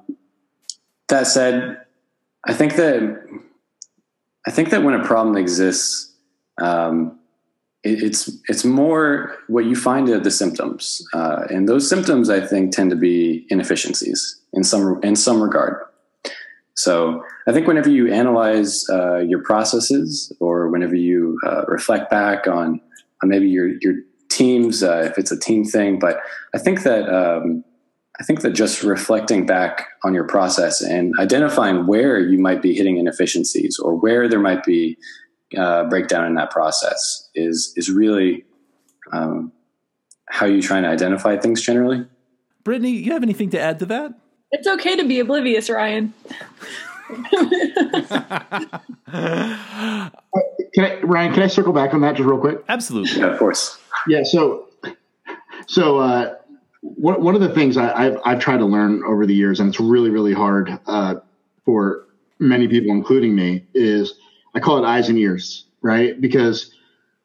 that 1.08 1.26
said, 1.26 1.78
I 2.46 2.54
think 2.54 2.76
that 2.76 3.26
I 4.46 4.50
think 4.50 4.70
that 4.70 4.82
when 4.82 4.94
a 4.94 5.04
problem 5.04 5.36
exists, 5.36 6.12
um, 6.60 7.18
it, 7.84 8.02
it's 8.02 8.30
it's 8.48 8.64
more 8.64 9.36
what 9.48 9.64
you 9.64 9.76
find 9.76 10.08
are 10.08 10.18
the 10.18 10.30
symptoms, 10.30 11.06
uh, 11.14 11.46
and 11.50 11.68
those 11.68 11.88
symptoms 11.88 12.30
I 12.30 12.40
think 12.40 12.72
tend 12.72 12.90
to 12.90 12.96
be 12.96 13.46
inefficiencies 13.50 14.40
in 14.52 14.64
some 14.64 15.00
in 15.02 15.16
some 15.16 15.42
regard. 15.42 15.84
So 16.82 17.22
I 17.46 17.52
think 17.52 17.68
whenever 17.68 17.88
you 17.88 18.12
analyze 18.12 18.84
uh, 18.90 19.18
your 19.18 19.40
processes 19.40 20.32
or 20.40 20.68
whenever 20.68 20.96
you 20.96 21.38
uh, 21.46 21.62
reflect 21.68 22.10
back 22.10 22.48
on, 22.48 22.80
on, 23.22 23.28
maybe 23.28 23.48
your 23.48 23.68
your 23.80 23.94
teams, 24.28 24.82
uh, 24.82 25.08
if 25.08 25.16
it's 25.16 25.30
a 25.30 25.38
team 25.38 25.64
thing, 25.64 26.00
but 26.00 26.18
I 26.52 26.58
think 26.58 26.82
that 26.82 27.08
um, 27.08 27.62
I 28.18 28.24
think 28.24 28.40
that 28.40 28.50
just 28.50 28.82
reflecting 28.82 29.46
back 29.46 29.86
on 30.02 30.12
your 30.12 30.24
process 30.24 30.80
and 30.80 31.14
identifying 31.20 31.86
where 31.86 32.18
you 32.18 32.38
might 32.38 32.60
be 32.60 32.74
hitting 32.74 32.96
inefficiencies 32.96 33.78
or 33.78 33.94
where 33.94 34.28
there 34.28 34.40
might 34.40 34.64
be 34.64 34.98
uh, 35.56 35.84
breakdown 35.84 36.26
in 36.26 36.34
that 36.34 36.50
process 36.50 37.30
is 37.36 37.72
is 37.76 37.92
really 37.92 38.44
um, 39.12 39.52
how 40.28 40.46
you 40.46 40.60
try 40.60 40.78
and 40.78 40.86
identify 40.86 41.36
things 41.36 41.62
generally. 41.62 42.04
Brittany, 42.64 42.90
you 42.90 43.12
have 43.12 43.22
anything 43.22 43.50
to 43.50 43.60
add 43.60 43.78
to 43.78 43.86
that? 43.86 44.14
It's 44.52 44.68
okay 44.68 44.96
to 44.96 45.04
be 45.08 45.18
oblivious, 45.18 45.70
Ryan. 45.70 46.12
can 47.08 47.40
I, 50.84 51.00
Ryan? 51.02 51.32
Can 51.32 51.42
I 51.42 51.46
circle 51.46 51.72
back 51.72 51.94
on 51.94 52.02
that 52.02 52.16
just 52.16 52.28
real 52.28 52.38
quick? 52.38 52.62
Absolutely. 52.68 53.20
Yeah, 53.20 53.28
of 53.28 53.38
course. 53.38 53.78
Yeah. 54.06 54.22
So, 54.24 54.68
so 55.66 55.98
uh, 55.98 56.34
one 56.82 57.22
one 57.22 57.34
of 57.34 57.40
the 57.40 57.48
things 57.48 57.76
I, 57.78 58.04
have 58.04 58.20
I've 58.24 58.40
tried 58.40 58.58
to 58.58 58.66
learn 58.66 59.02
over 59.04 59.24
the 59.24 59.34
years, 59.34 59.58
and 59.58 59.70
it's 59.70 59.80
really 59.80 60.10
really 60.10 60.34
hard 60.34 60.78
uh, 60.86 61.16
for 61.64 62.06
many 62.38 62.68
people, 62.68 62.90
including 62.90 63.34
me, 63.34 63.64
is 63.74 64.14
I 64.54 64.60
call 64.60 64.82
it 64.82 64.86
eyes 64.86 65.08
and 65.08 65.18
ears, 65.18 65.64
right? 65.80 66.20
Because 66.20 66.74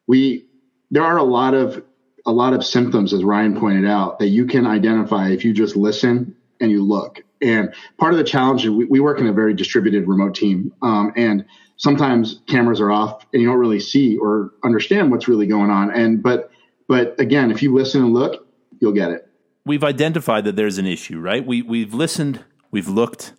we 0.06 0.46
there 0.90 1.04
are 1.04 1.18
a 1.18 1.24
lot 1.24 1.52
of 1.52 1.84
a 2.24 2.32
lot 2.32 2.52
of 2.54 2.64
symptoms, 2.64 3.12
as 3.12 3.22
Ryan 3.22 3.58
pointed 3.58 3.86
out, 3.86 4.18
that 4.18 4.28
you 4.28 4.46
can 4.46 4.66
identify 4.66 5.28
if 5.28 5.44
you 5.44 5.52
just 5.52 5.76
listen 5.76 6.36
and 6.60 6.70
you 6.70 6.82
look. 6.82 7.20
And 7.40 7.72
part 7.98 8.12
of 8.12 8.18
the 8.18 8.24
challenge 8.24 8.64
is 8.64 8.70
we, 8.70 8.84
we 8.86 9.00
work 9.00 9.20
in 9.20 9.26
a 9.26 9.32
very 9.32 9.54
distributed 9.54 10.08
remote 10.08 10.34
team, 10.34 10.72
um, 10.82 11.12
and 11.16 11.44
sometimes 11.78 12.40
cameras 12.46 12.80
are 12.80 12.90
off 12.90 13.24
and 13.32 13.40
you 13.40 13.48
don't 13.48 13.58
really 13.58 13.80
see 13.80 14.18
or 14.18 14.52
understand 14.64 15.10
what's 15.10 15.28
really 15.28 15.46
going 15.46 15.70
on. 15.70 15.90
And 15.90 16.22
but 16.22 16.50
but 16.86 17.18
again, 17.18 17.50
if 17.50 17.62
you 17.62 17.74
listen 17.74 18.02
and 18.02 18.12
look, 18.12 18.46
you'll 18.80 18.92
get 18.92 19.10
it. 19.10 19.28
We've 19.64 19.84
identified 19.84 20.44
that 20.44 20.56
there's 20.56 20.78
an 20.78 20.86
issue, 20.86 21.18
right? 21.20 21.46
We 21.46 21.62
we've 21.62 21.94
listened, 21.94 22.44
we've 22.70 22.88
looked, 22.88 23.32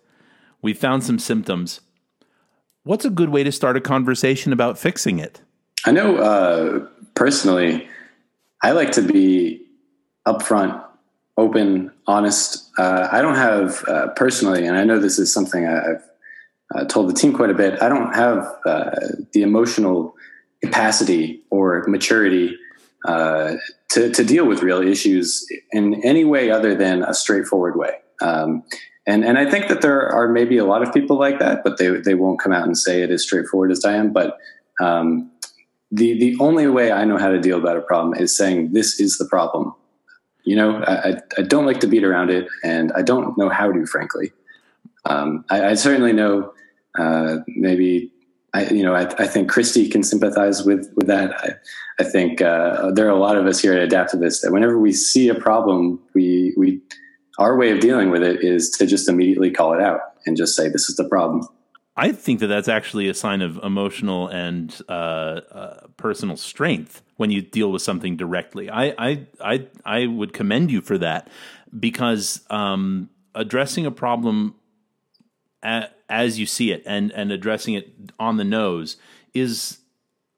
we've 0.62 0.78
found 0.78 1.04
some 1.04 1.18
symptoms. 1.18 1.80
What's 2.82 3.04
a 3.04 3.10
good 3.10 3.28
way 3.28 3.44
to 3.44 3.52
start 3.52 3.76
a 3.76 3.80
conversation 3.80 4.52
about 4.52 4.78
fixing 4.78 5.18
it? 5.18 5.42
I 5.84 5.92
know 5.92 6.16
uh, 6.16 6.86
personally, 7.14 7.88
I 8.62 8.72
like 8.72 8.92
to 8.92 9.02
be 9.02 9.66
upfront, 10.26 10.82
open, 11.40 11.90
honest. 12.06 12.70
Uh, 12.78 13.08
I 13.10 13.22
don't 13.22 13.36
have 13.36 13.82
uh, 13.88 14.08
personally, 14.08 14.66
and 14.66 14.76
I 14.76 14.84
know 14.84 14.98
this 14.98 15.18
is 15.18 15.32
something 15.32 15.66
I've 15.66 16.04
uh, 16.74 16.84
told 16.84 17.08
the 17.08 17.14
team 17.14 17.32
quite 17.32 17.50
a 17.50 17.54
bit. 17.54 17.82
I 17.82 17.88
don't 17.88 18.14
have 18.14 18.38
uh, 18.66 18.90
the 19.32 19.42
emotional 19.42 20.14
capacity 20.62 21.42
or 21.50 21.84
maturity 21.88 22.56
uh, 23.06 23.54
to, 23.90 24.10
to 24.10 24.24
deal 24.24 24.46
with 24.46 24.62
real 24.62 24.82
issues 24.82 25.46
in 25.72 26.02
any 26.04 26.24
way 26.24 26.50
other 26.50 26.74
than 26.74 27.02
a 27.02 27.14
straightforward 27.14 27.76
way. 27.76 27.94
Um, 28.20 28.62
and 29.06 29.24
and 29.24 29.38
I 29.38 29.50
think 29.50 29.68
that 29.68 29.80
there 29.80 30.08
are 30.08 30.28
maybe 30.28 30.58
a 30.58 30.64
lot 30.64 30.82
of 30.82 30.92
people 30.92 31.18
like 31.18 31.38
that, 31.38 31.64
but 31.64 31.78
they 31.78 31.88
they 31.88 32.14
won't 32.14 32.38
come 32.38 32.52
out 32.52 32.66
and 32.66 32.76
say 32.76 33.02
it 33.02 33.10
as 33.10 33.22
straightforward 33.22 33.72
as 33.72 33.84
I 33.84 33.94
am. 33.94 34.12
But 34.12 34.36
um, 34.80 35.30
the 35.90 36.18
the 36.18 36.36
only 36.38 36.66
way 36.66 36.92
I 36.92 37.04
know 37.04 37.16
how 37.16 37.30
to 37.30 37.40
deal 37.40 37.58
about 37.58 37.78
a 37.78 37.80
problem 37.80 38.14
is 38.14 38.36
saying 38.36 38.72
this 38.72 39.00
is 39.00 39.16
the 39.16 39.24
problem. 39.24 39.74
You 40.44 40.56
know, 40.56 40.82
I, 40.84 41.20
I 41.36 41.42
don't 41.42 41.66
like 41.66 41.80
to 41.80 41.86
beat 41.86 42.04
around 42.04 42.30
it, 42.30 42.48
and 42.64 42.92
I 42.92 43.02
don't 43.02 43.36
know 43.36 43.48
how 43.48 43.70
to, 43.70 43.86
frankly. 43.86 44.32
Um, 45.04 45.44
I, 45.50 45.70
I, 45.70 45.74
certainly 45.74 46.12
know 46.12 46.52
uh, 46.98 47.38
maybe 47.46 48.12
I, 48.52 48.68
you 48.68 48.82
know, 48.82 48.94
I, 48.94 49.02
I, 49.18 49.26
think 49.26 49.48
Christy 49.48 49.88
can 49.88 50.02
sympathize 50.02 50.64
with 50.64 50.90
with 50.94 51.06
that. 51.06 51.32
I, 51.40 51.50
I 52.00 52.04
think 52.04 52.42
uh, 52.42 52.90
there 52.90 53.06
are 53.06 53.10
a 53.10 53.18
lot 53.18 53.36
of 53.36 53.46
us 53.46 53.60
here 53.60 53.72
at 53.72 53.88
Adaptavist 53.88 54.42
that 54.42 54.52
whenever 54.52 54.78
we 54.78 54.92
see 54.92 55.28
a 55.28 55.34
problem, 55.34 56.00
we 56.14 56.52
we 56.56 56.80
our 57.38 57.56
way 57.56 57.70
of 57.70 57.80
dealing 57.80 58.10
with 58.10 58.22
it 58.22 58.42
is 58.42 58.70
to 58.72 58.86
just 58.86 59.08
immediately 59.08 59.50
call 59.50 59.72
it 59.72 59.80
out 59.80 60.00
and 60.26 60.36
just 60.36 60.56
say 60.56 60.68
this 60.68 60.88
is 60.88 60.96
the 60.96 61.08
problem. 61.08 61.46
I 62.00 62.12
think 62.12 62.40
that 62.40 62.46
that's 62.46 62.66
actually 62.66 63.10
a 63.10 63.14
sign 63.14 63.42
of 63.42 63.58
emotional 63.62 64.26
and 64.28 64.74
uh, 64.88 64.92
uh, 64.92 65.86
personal 65.98 66.38
strength 66.38 67.02
when 67.16 67.30
you 67.30 67.42
deal 67.42 67.70
with 67.70 67.82
something 67.82 68.16
directly. 68.16 68.70
I 68.70 68.94
I 68.96 69.26
I, 69.38 69.66
I 69.84 70.06
would 70.06 70.32
commend 70.32 70.70
you 70.70 70.80
for 70.80 70.96
that 70.96 71.28
because 71.78 72.40
um, 72.48 73.10
addressing 73.34 73.84
a 73.84 73.90
problem 73.90 74.54
as 75.62 76.38
you 76.38 76.46
see 76.46 76.72
it 76.72 76.82
and 76.86 77.12
and 77.12 77.30
addressing 77.30 77.74
it 77.74 77.92
on 78.18 78.38
the 78.38 78.44
nose 78.44 78.96
is 79.34 79.80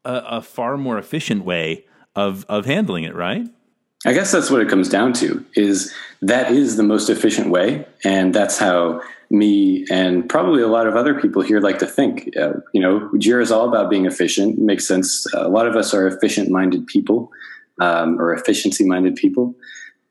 a, 0.04 0.14
a 0.38 0.42
far 0.42 0.76
more 0.76 0.99
efficient 0.99 1.45
way 1.45 1.85
of 2.16 2.45
of 2.49 2.66
handling 2.66 3.04
it. 3.04 3.14
Right. 3.14 3.47
I 4.04 4.12
guess 4.14 4.33
that's 4.33 4.50
what 4.50 4.61
it 4.61 4.69
comes 4.69 4.88
down 4.88 5.12
to 5.14 5.45
is 5.54 5.95
that 6.23 6.50
is 6.50 6.76
the 6.76 6.83
most 6.83 7.09
efficient 7.09 7.50
way. 7.50 7.87
And 8.02 8.35
that's 8.35 8.59
how 8.59 9.00
me 9.32 9.86
and 9.90 10.28
probably 10.28 10.62
a 10.62 10.68
lot 10.68 10.86
of 10.86 10.94
other 10.94 11.18
people 11.18 11.42
here 11.42 11.60
like 11.60 11.78
to 11.78 11.86
think. 11.86 12.28
Uh, 12.36 12.52
you 12.72 12.80
know, 12.80 13.08
Jira 13.14 13.42
is 13.42 13.50
all 13.50 13.66
about 13.66 13.88
being 13.88 14.06
efficient. 14.06 14.58
It 14.58 14.62
makes 14.62 14.86
sense. 14.86 15.26
A 15.34 15.48
lot 15.48 15.66
of 15.66 15.74
us 15.74 15.94
are 15.94 16.06
efficient 16.06 16.50
minded 16.50 16.86
people 16.86 17.30
um, 17.80 18.20
or 18.20 18.34
efficiency 18.34 18.86
minded 18.86 19.16
people. 19.16 19.54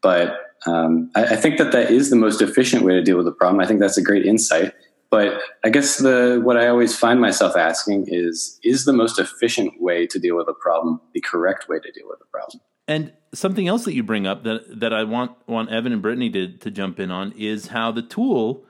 But 0.01 0.37
um, 0.65 1.11
I, 1.15 1.25
I 1.25 1.35
think 1.35 1.59
that 1.59 1.71
that 1.71 1.91
is 1.91 2.09
the 2.09 2.15
most 2.15 2.41
efficient 2.41 2.83
way 2.83 2.93
to 2.95 3.03
deal 3.03 3.17
with 3.17 3.25
the 3.25 3.31
problem. 3.31 3.61
I 3.61 3.67
think 3.67 3.79
that's 3.79 3.97
a 3.97 4.01
great 4.01 4.25
insight. 4.25 4.73
But 5.11 5.41
I 5.63 5.69
guess 5.69 5.97
the 5.97 6.39
what 6.43 6.57
I 6.57 6.67
always 6.67 6.97
find 6.97 7.19
myself 7.19 7.55
asking 7.55 8.05
is 8.07 8.59
is 8.63 8.85
the 8.85 8.93
most 8.93 9.19
efficient 9.19 9.81
way 9.81 10.07
to 10.07 10.17
deal 10.17 10.37
with 10.37 10.47
a 10.47 10.53
problem 10.53 11.01
the 11.13 11.19
correct 11.19 11.67
way 11.67 11.79
to 11.79 11.91
deal 11.91 12.07
with 12.07 12.19
a 12.21 12.25
problem? 12.31 12.61
And 12.87 13.13
something 13.33 13.67
else 13.67 13.83
that 13.85 13.93
you 13.93 14.03
bring 14.03 14.25
up 14.25 14.43
that 14.45 14.79
that 14.79 14.93
I 14.93 15.03
want 15.03 15.31
want 15.47 15.69
Evan 15.69 15.91
and 15.91 16.01
Brittany 16.01 16.29
to 16.31 16.57
to 16.57 16.71
jump 16.71 16.97
in 16.97 17.11
on 17.11 17.33
is 17.33 17.67
how 17.67 17.91
the 17.91 18.01
tool 18.01 18.65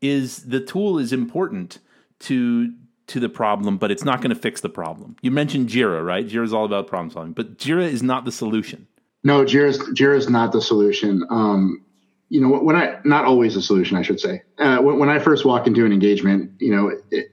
is 0.00 0.44
the 0.44 0.60
tool 0.60 0.98
is 0.98 1.12
important 1.12 1.78
to 2.20 2.72
to 3.08 3.20
the 3.20 3.28
problem, 3.28 3.78
but 3.78 3.90
it's 3.90 4.04
not 4.04 4.20
going 4.20 4.30
to 4.30 4.40
fix 4.40 4.60
the 4.60 4.68
problem. 4.68 5.16
You 5.22 5.30
mentioned 5.30 5.68
Jira, 5.70 6.04
right? 6.04 6.28
Jira 6.28 6.44
is 6.44 6.52
all 6.52 6.66
about 6.66 6.86
problem 6.86 7.10
solving, 7.10 7.32
but 7.32 7.56
Jira 7.56 7.82
is 7.82 8.02
not 8.02 8.26
the 8.26 8.32
solution. 8.32 8.86
No, 9.24 9.44
Jira 9.44 10.16
is, 10.16 10.28
not 10.28 10.52
the 10.52 10.60
solution. 10.60 11.24
Um, 11.30 11.84
you 12.28 12.40
know, 12.40 12.48
when 12.58 12.76
I 12.76 12.98
not 13.04 13.24
always 13.24 13.56
a 13.56 13.62
solution, 13.62 13.96
I 13.96 14.02
should 14.02 14.20
say. 14.20 14.42
Uh, 14.58 14.78
when, 14.78 14.98
when, 14.98 15.08
I 15.08 15.18
first 15.18 15.44
walk 15.44 15.66
into 15.66 15.84
an 15.86 15.92
engagement, 15.92 16.52
you 16.60 16.74
know, 16.74 16.92
it, 17.10 17.32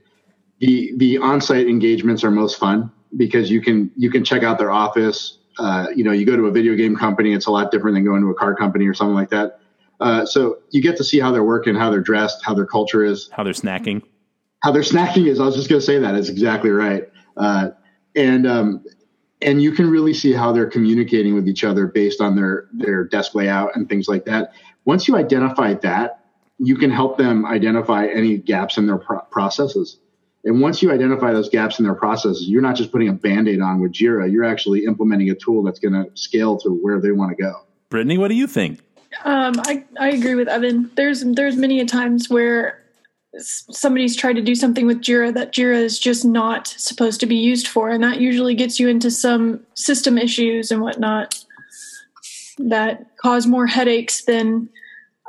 the 0.59 0.93
the 0.97 1.17
on-site 1.17 1.67
engagements 1.67 2.23
are 2.23 2.31
most 2.31 2.57
fun 2.57 2.91
because 3.15 3.51
you 3.51 3.61
can 3.61 3.91
you 3.95 4.09
can 4.09 4.23
check 4.23 4.43
out 4.43 4.57
their 4.57 4.71
office. 4.71 5.39
Uh, 5.59 5.87
you 5.95 6.03
know, 6.03 6.11
you 6.11 6.25
go 6.25 6.35
to 6.35 6.47
a 6.47 6.51
video 6.51 6.75
game 6.75 6.95
company, 6.95 7.33
it's 7.33 7.45
a 7.45 7.51
lot 7.51 7.71
different 7.71 7.95
than 7.95 8.03
going 8.03 8.21
to 8.21 8.29
a 8.29 8.33
car 8.33 8.55
company 8.55 8.87
or 8.87 8.93
something 8.93 9.15
like 9.15 9.29
that. 9.29 9.59
Uh, 9.99 10.25
so 10.25 10.57
you 10.71 10.81
get 10.81 10.97
to 10.97 11.03
see 11.03 11.19
how 11.19 11.31
they're 11.31 11.43
working, 11.43 11.75
how 11.75 11.89
they're 11.89 12.01
dressed, 12.01 12.43
how 12.43 12.53
their 12.53 12.65
culture 12.65 13.03
is, 13.03 13.29
how 13.31 13.43
they're 13.43 13.53
snacking, 13.53 14.01
how 14.61 14.71
their 14.71 14.81
snacking 14.81 15.27
is. 15.27 15.39
I 15.39 15.45
was 15.45 15.55
just 15.55 15.69
going 15.69 15.79
to 15.79 15.85
say 15.85 15.99
that. 15.99 16.15
It's 16.15 16.29
exactly 16.29 16.69
right. 16.69 17.09
Uh, 17.37 17.71
and 18.15 18.47
um, 18.47 18.85
and 19.41 19.61
you 19.61 19.71
can 19.71 19.89
really 19.89 20.13
see 20.13 20.33
how 20.33 20.51
they're 20.51 20.69
communicating 20.69 21.35
with 21.35 21.47
each 21.47 21.63
other 21.63 21.87
based 21.87 22.21
on 22.21 22.35
their 22.35 22.67
their 22.73 23.03
desk 23.03 23.35
layout 23.35 23.75
and 23.75 23.87
things 23.87 24.07
like 24.07 24.25
that. 24.25 24.53
Once 24.85 25.07
you 25.07 25.15
identify 25.15 25.73
that, 25.75 26.25
you 26.59 26.75
can 26.75 26.91
help 26.91 27.17
them 27.17 27.45
identify 27.45 28.07
any 28.07 28.37
gaps 28.37 28.77
in 28.77 28.87
their 28.87 28.97
pro- 28.97 29.21
processes. 29.31 29.97
And 30.43 30.61
once 30.61 30.81
you 30.83 30.91
identify 30.91 31.33
those 31.33 31.49
gaps 31.49 31.79
in 31.79 31.85
their 31.85 31.95
processes, 31.95 32.47
you're 32.47 32.61
not 32.61 32.75
just 32.75 32.91
putting 32.91 33.09
a 33.09 33.13
band 33.13 33.47
aid 33.47 33.61
on 33.61 33.81
with 33.81 33.93
Jira, 33.93 34.31
you're 34.31 34.43
actually 34.43 34.85
implementing 34.85 35.31
a 35.31 35.35
tool 35.35 35.63
that's 35.63 35.79
going 35.79 35.93
to 35.93 36.11
scale 36.13 36.57
to 36.59 36.69
where 36.69 37.01
they 37.01 37.11
want 37.11 37.35
to 37.35 37.43
go. 37.43 37.65
Brittany, 37.89 38.19
what 38.19 38.27
do 38.27 38.35
you 38.35 38.45
think? 38.45 38.79
Um, 39.23 39.53
I, 39.65 39.83
I 39.99 40.09
agree 40.09 40.35
with 40.35 40.47
Evan. 40.47 40.91
There's 40.95 41.23
there's 41.23 41.55
many 41.55 41.79
a 41.79 41.85
times 41.85 42.29
where 42.29 42.81
somebody's 43.39 44.15
tried 44.15 44.33
to 44.33 44.41
do 44.41 44.55
something 44.55 44.85
with 44.85 45.01
Jira 45.01 45.33
that 45.33 45.53
Jira 45.53 45.77
is 45.77 45.99
just 45.99 46.25
not 46.25 46.67
supposed 46.67 47.19
to 47.19 47.25
be 47.25 47.35
used 47.35 47.67
for, 47.67 47.89
and 47.89 48.03
that 48.03 48.21
usually 48.21 48.55
gets 48.55 48.79
you 48.79 48.87
into 48.87 49.11
some 49.11 49.61
system 49.73 50.17
issues 50.17 50.71
and 50.71 50.81
whatnot 50.81 51.43
that 52.57 53.05
cause 53.17 53.47
more 53.47 53.67
headaches 53.67 54.25
than 54.25 54.69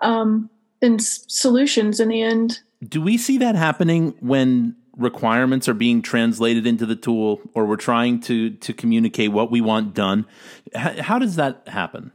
um, 0.03 0.51
than 0.81 0.99
solutions 0.99 2.01
in 2.01 2.09
the 2.09 2.23
end. 2.23 2.61
Do 2.87 3.01
we 3.01 3.17
see 3.17 3.39
that 3.39 3.55
happening 3.55 4.15
when 4.21 4.77
requirements 4.97 5.69
are 5.69 5.75
being 5.75 6.03
translated 6.03 6.67
into 6.67 6.87
the 6.87 6.97
tool, 6.97 7.41
or 7.55 7.67
we're 7.67 7.77
trying 7.77 8.21
to 8.21 8.51
to 8.51 8.73
communicate 8.73 9.33
what 9.33 9.51
we 9.51 9.61
want 9.61 9.95
done? 9.95 10.27
H- 10.75 11.01
how 11.01 11.19
does 11.19 11.37
that 11.37 11.63
happen? 11.67 12.13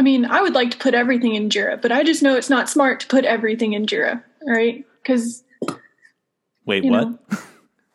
I 0.00 0.02
mean, 0.02 0.24
I 0.24 0.40
would 0.40 0.54
like 0.54 0.70
to 0.70 0.78
put 0.78 0.94
everything 0.94 1.34
in 1.34 1.50
Jira, 1.50 1.78
but 1.80 1.92
I 1.92 2.02
just 2.04 2.22
know 2.22 2.34
it's 2.34 2.48
not 2.48 2.70
smart 2.70 3.00
to 3.00 3.06
put 3.06 3.26
everything 3.26 3.74
in 3.74 3.84
Jira, 3.84 4.24
right? 4.46 4.82
Because 5.02 5.44
wait, 6.64 6.86
what? 6.86 7.18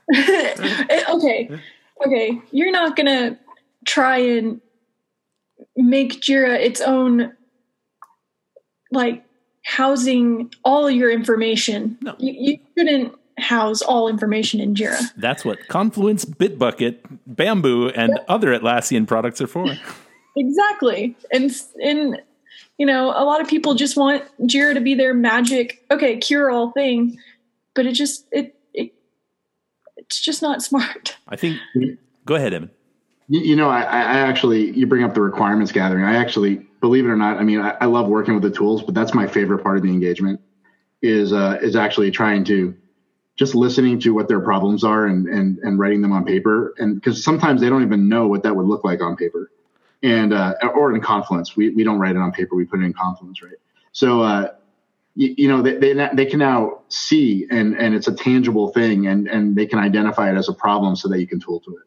okay, 0.15 1.49
okay, 2.05 2.41
you're 2.51 2.71
not 2.71 2.95
gonna 2.95 3.39
try 3.87 4.17
and 4.17 4.61
make 5.75 6.21
Jira 6.21 6.59
its 6.59 6.79
own 6.79 7.33
like 8.91 9.25
housing 9.63 10.53
all 10.63 10.91
your 10.91 11.09
information. 11.09 11.97
No. 12.03 12.15
You, 12.19 12.33
you 12.37 12.59
shouldn't 12.77 13.15
house 13.39 13.81
all 13.81 14.07
information 14.09 14.61
in 14.61 14.75
Jira. 14.75 15.01
That's 15.17 15.43
what 15.43 15.67
Confluence, 15.69 16.23
Bitbucket, 16.23 16.99
Bamboo, 17.25 17.89
and 17.89 18.19
other 18.27 18.55
Atlassian 18.55 19.07
products 19.07 19.41
are 19.41 19.47
for. 19.47 19.75
exactly. 20.35 21.15
And 21.31 21.51
and 21.81 22.21
you 22.77 22.85
know, 22.85 23.09
a 23.09 23.23
lot 23.23 23.41
of 23.41 23.47
people 23.47 23.73
just 23.73 23.95
want 23.97 24.23
Jira 24.41 24.73
to 24.73 24.81
be 24.81 24.95
their 24.95 25.13
magic, 25.13 25.83
okay, 25.89 26.17
cure 26.17 26.49
all 26.49 26.71
thing, 26.71 27.17
but 27.73 27.85
it 27.85 27.93
just 27.93 28.25
it, 28.31 28.55
it 28.73 28.93
it's 29.97 30.19
just 30.19 30.41
not 30.41 30.61
smart. 30.61 31.17
I 31.27 31.35
think 31.35 31.57
go 32.25 32.35
ahead, 32.35 32.53
Evan. 32.53 32.71
You, 33.27 33.41
you 33.41 33.55
know, 33.55 33.69
I, 33.69 33.81
I, 33.81 34.17
actually, 34.19 34.71
you 34.71 34.85
bring 34.85 35.03
up 35.03 35.15
the 35.15 35.21
requirements 35.21 35.71
gathering. 35.71 36.03
I 36.03 36.15
actually, 36.15 36.57
believe 36.79 37.05
it 37.05 37.09
or 37.09 37.15
not, 37.15 37.37
I 37.37 37.43
mean, 37.43 37.59
I, 37.59 37.71
I, 37.81 37.85
love 37.85 38.07
working 38.07 38.35
with 38.35 38.43
the 38.43 38.51
tools, 38.51 38.83
but 38.83 38.93
that's 38.93 39.15
my 39.15 39.25
favorite 39.25 39.63
part 39.63 39.77
of 39.77 39.83
the 39.83 39.89
engagement 39.89 40.39
is, 41.01 41.33
uh, 41.33 41.57
is 41.59 41.75
actually 41.75 42.11
trying 42.11 42.43
to 42.45 42.75
just 43.35 43.55
listening 43.55 43.99
to 44.01 44.13
what 44.13 44.27
their 44.27 44.39
problems 44.39 44.83
are 44.83 45.07
and, 45.07 45.27
and, 45.27 45.57
and 45.59 45.79
writing 45.79 46.03
them 46.03 46.11
on 46.11 46.23
paper. 46.23 46.75
And 46.77 46.95
because 46.95 47.23
sometimes 47.23 47.61
they 47.61 47.69
don't 47.69 47.81
even 47.81 48.07
know 48.07 48.27
what 48.27 48.43
that 48.43 48.55
would 48.55 48.67
look 48.67 48.83
like 48.83 49.01
on 49.01 49.15
paper 49.15 49.49
and, 50.03 50.33
uh, 50.33 50.53
or 50.75 50.93
in 50.93 51.01
Confluence, 51.01 51.55
we, 51.55 51.69
we 51.69 51.83
don't 51.83 51.99
write 51.99 52.15
it 52.15 52.19
on 52.19 52.31
paper. 52.31 52.55
We 52.55 52.65
put 52.65 52.79
it 52.79 52.83
in 52.83 52.93
Confluence, 52.93 53.41
right? 53.41 53.57
So, 53.91 54.21
uh, 54.21 54.51
you, 55.15 55.33
you 55.37 55.47
know, 55.47 55.61
they, 55.61 55.77
they, 55.77 56.09
they 56.13 56.25
can 56.25 56.39
now 56.39 56.79
see 56.89 57.47
and, 57.49 57.75
and 57.77 57.95
it's 57.95 58.07
a 58.07 58.13
tangible 58.13 58.69
thing 58.69 59.07
and, 59.07 59.27
and 59.27 59.55
they 59.55 59.65
can 59.65 59.79
identify 59.79 60.29
it 60.29 60.35
as 60.35 60.49
a 60.49 60.53
problem 60.53 60.95
so 60.95 61.07
that 61.09 61.19
you 61.19 61.27
can 61.27 61.39
tool 61.39 61.61
to 61.61 61.71
it. 61.77 61.83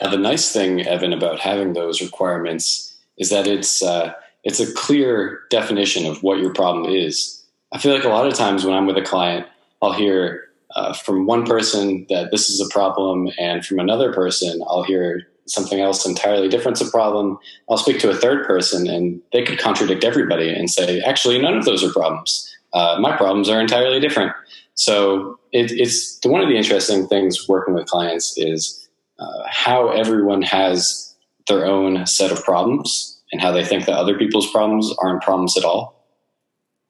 Uh, 0.00 0.10
the 0.10 0.18
nice 0.18 0.52
thing, 0.52 0.82
Evan, 0.82 1.12
about 1.12 1.38
having 1.38 1.74
those 1.74 2.00
requirements 2.00 2.96
is 3.18 3.30
that 3.30 3.46
it's 3.46 3.82
uh, 3.82 4.12
it's 4.42 4.58
a 4.58 4.72
clear 4.74 5.42
definition 5.48 6.06
of 6.06 6.22
what 6.22 6.38
your 6.38 6.52
problem 6.52 6.92
is. 6.92 7.44
I 7.70 7.78
feel 7.78 7.94
like 7.94 8.04
a 8.04 8.08
lot 8.08 8.26
of 8.26 8.34
times 8.34 8.64
when 8.64 8.74
I'm 8.74 8.86
with 8.86 8.98
a 8.98 9.02
client, 9.02 9.46
I'll 9.80 9.92
hear 9.92 10.48
uh, 10.74 10.92
from 10.92 11.26
one 11.26 11.46
person 11.46 12.06
that 12.08 12.32
this 12.32 12.50
is 12.50 12.60
a 12.60 12.68
problem, 12.72 13.28
and 13.38 13.64
from 13.64 13.78
another 13.78 14.12
person, 14.12 14.60
I'll 14.66 14.82
hear 14.82 15.28
something 15.46 15.80
else 15.80 16.06
entirely 16.06 16.48
different's 16.48 16.80
a 16.80 16.90
problem. 16.90 17.38
I'll 17.70 17.78
speak 17.78 17.98
to 18.00 18.10
a 18.10 18.14
third 18.14 18.46
person, 18.46 18.88
and 18.88 19.20
they 19.32 19.42
could 19.42 19.58
contradict 19.58 20.04
everybody 20.04 20.48
and 20.48 20.70
say, 20.70 21.00
actually, 21.00 21.40
none 21.40 21.56
of 21.56 21.64
those 21.64 21.84
are 21.84 21.92
problems. 21.92 22.48
Uh, 22.72 22.98
my 23.00 23.16
problems 23.16 23.48
are 23.48 23.60
entirely 23.60 24.00
different. 24.00 24.32
So 24.74 25.38
it, 25.52 25.70
it's 25.72 26.18
one 26.24 26.40
of 26.40 26.48
the 26.48 26.56
interesting 26.56 27.06
things 27.06 27.48
working 27.48 27.74
with 27.74 27.86
clients 27.86 28.38
is 28.38 28.88
uh, 29.18 29.42
how 29.46 29.90
everyone 29.90 30.42
has 30.42 31.14
their 31.48 31.66
own 31.66 32.06
set 32.06 32.32
of 32.32 32.42
problems 32.44 33.20
and 33.32 33.40
how 33.40 33.52
they 33.52 33.64
think 33.64 33.86
that 33.86 33.96
other 33.96 34.16
people's 34.16 34.50
problems 34.50 34.94
aren't 34.98 35.22
problems 35.22 35.56
at 35.56 35.64
all. 35.64 35.98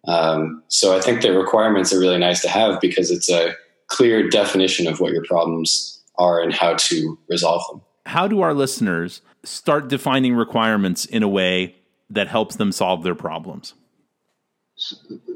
Um, 0.07 0.63
so 0.69 0.97
I 0.97 1.01
think 1.01 1.23
the 1.23 1.37
requirements 1.37 1.93
are 1.93 1.99
really 1.99 2.19
nice 2.19 2.43
to 2.43 2.49
have 2.49 2.81
because 2.81 3.11
it's 3.11 3.31
a 3.31 3.55
clear 3.87 4.29
definition 4.29 4.87
of 4.87 5.01
what 5.01 5.13
your 5.13 5.25
problems 5.25 6.01
are 6.19 6.41
and 6.41 6.53
how 6.53 6.75
to 6.75 7.19
resolve 7.29 7.63
them. 7.71 7.83
How 8.07 8.27
do 8.29 8.41
our 8.41 8.55
listeners 8.55 9.23
start 9.45 9.89
defining 9.89 10.35
requirements 10.35 11.05
in 11.05 11.23
a 11.23 11.29
way 11.29 11.77
that 12.11 12.29
helps 12.29 12.57
them 12.57 12.73
solve 12.73 13.03
their 13.03 13.15
problems? 13.15 13.75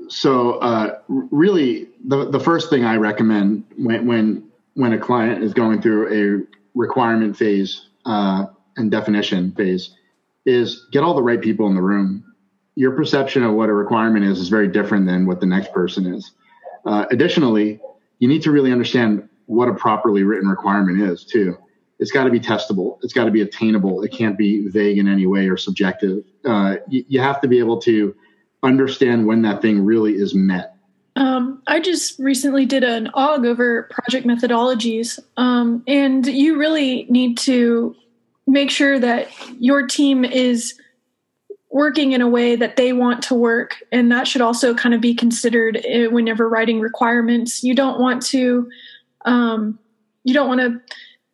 So, 0.09 0.55
uh, 0.55 0.99
really, 1.09 1.89
the, 2.05 2.31
the 2.31 2.41
first 2.41 2.71
thing 2.71 2.85
I 2.85 2.97
recommend 2.97 3.65
when, 3.77 4.07
when, 4.07 4.49
when 4.75 4.93
a 4.93 4.99
client 4.99 5.43
is 5.43 5.55
going 5.55 5.83
through 5.83 6.13
a 6.13 6.47
requirement 6.75 7.37
phase 7.37 7.87
uh, 8.05 8.47
and 8.77 8.91
definition 8.91 9.53
phase 9.53 9.95
is 10.45 10.87
get 10.93 11.03
all 11.03 11.15
the 11.15 11.23
right 11.23 11.41
people 11.41 11.67
in 11.67 11.75
the 11.75 11.83
room. 11.83 12.25
Your 12.77 12.93
perception 12.93 13.43
of 13.43 13.55
what 13.55 13.69
a 13.69 13.73
requirement 13.73 14.25
is 14.25 14.39
is 14.39 14.49
very 14.49 14.69
different 14.69 15.07
than 15.07 15.27
what 15.27 15.41
the 15.41 15.47
next 15.47 15.73
person 15.73 16.15
is. 16.15 16.33
Uh, 16.85 17.07
additionally, 17.11 17.81
you 18.19 18.29
need 18.29 18.43
to 18.43 18.51
really 18.51 18.73
understand 18.73 19.29
what 19.47 19.69
a 19.69 19.75
properly 19.75 20.23
written 20.23 20.49
requirement 20.49 21.01
is 21.01 21.25
too. 21.25 21.57
It's 21.99 22.11
got 22.11 22.25
to 22.25 22.31
be 22.31 22.41
testable. 22.41 22.99
It's 23.03 23.13
got 23.13 23.25
to 23.25 23.31
be 23.31 23.41
attainable. 23.41 24.03
It 24.03 24.13
can't 24.13 24.37
be 24.37 24.69
vague 24.69 24.99
in 24.99 25.09
any 25.09 25.27
way 25.27 25.49
or 25.49 25.57
subjective. 25.57 26.25
Uh, 26.45 26.77
you, 26.89 27.05
you 27.09 27.21
have 27.21 27.41
to 27.41 27.49
be 27.49 27.59
able 27.59 27.81
to 27.83 28.15
understand 28.63 29.27
when 29.27 29.43
that 29.43 29.63
thing 29.63 29.85
really 29.85 30.15
is 30.15 30.35
met. 30.35 30.77
Um, 31.17 31.63
I 31.67 31.81
just 31.81 32.19
recently 32.19 32.67
did 32.67 32.85
an 32.85 33.09
OG 33.15 33.47
over 33.47 33.85
project 33.85 34.27
methodologies, 34.27 35.19
um, 35.39 35.83
and 35.87 36.27
you 36.27 36.59
really 36.59 37.07
need 37.09 37.39
to 37.39 37.97
make 38.47 38.71
sure 38.71 38.99
that 38.99 39.29
your 39.59 39.87
team 39.87 40.25
is 40.25 40.79
working 41.71 42.13
in 42.13 42.21
a 42.21 42.29
way 42.29 42.57
that 42.57 42.77
they 42.77 42.93
want 42.93 43.23
to 43.23 43.35
work 43.35 43.77
and 43.93 44.11
that 44.11 44.27
should 44.27 44.41
also 44.41 44.73
kind 44.73 44.95
of 44.95 45.01
be 45.01 45.15
considered 45.15 45.79
eh, 45.85 46.07
whenever 46.07 46.49
writing 46.49 46.81
requirements 46.81 47.63
you 47.63 47.75
don't 47.75 48.01
want 48.01 48.25
to 48.25 48.67
um, 49.27 49.79
you 50.25 50.33
don't 50.33 50.49
want 50.49 50.61
to 50.61 50.81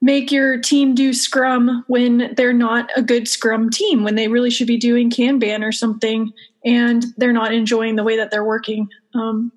make 0.03 0.31
your 0.31 0.61
team 0.61 0.95
do 0.95 1.15
scrum 1.15 1.85
when 1.87 2.35
they're 2.37 2.53
not 2.53 2.91
a 2.97 3.03
good 3.03 3.27
scrum 3.27 3.71
team 3.71 4.05
when 4.05 4.17
they 4.17 4.29
really 4.29 4.51
should 4.51 4.67
be 4.67 4.77
doing 4.77 5.09
kanban 5.09 5.65
or 5.65 5.73
something 5.73 6.33
and 6.65 7.07
they're 7.17 7.33
not 7.33 7.55
enjoying 7.55 7.97
the 7.97 8.05
way 8.05 8.17
that 8.17 8.31
they're 8.31 8.45
working 8.45 8.89
um, 9.15 9.51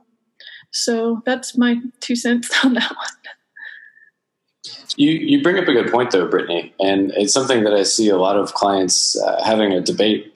so 0.71 1.21
that's 1.25 1.57
my 1.57 1.77
two 1.99 2.15
cents 2.15 2.49
on 2.63 2.73
that 2.73 2.95
one 2.95 3.33
you, 4.97 5.11
you 5.11 5.43
bring 5.43 5.57
up 5.57 5.67
a 5.67 5.73
good 5.73 5.91
point, 5.91 6.11
though, 6.11 6.27
Brittany, 6.27 6.73
and 6.79 7.11
it's 7.15 7.33
something 7.33 7.63
that 7.63 7.73
I 7.73 7.83
see 7.83 8.09
a 8.09 8.17
lot 8.17 8.37
of 8.37 8.53
clients 8.53 9.19
uh, 9.19 9.43
having 9.43 9.73
a 9.73 9.81
debate 9.81 10.33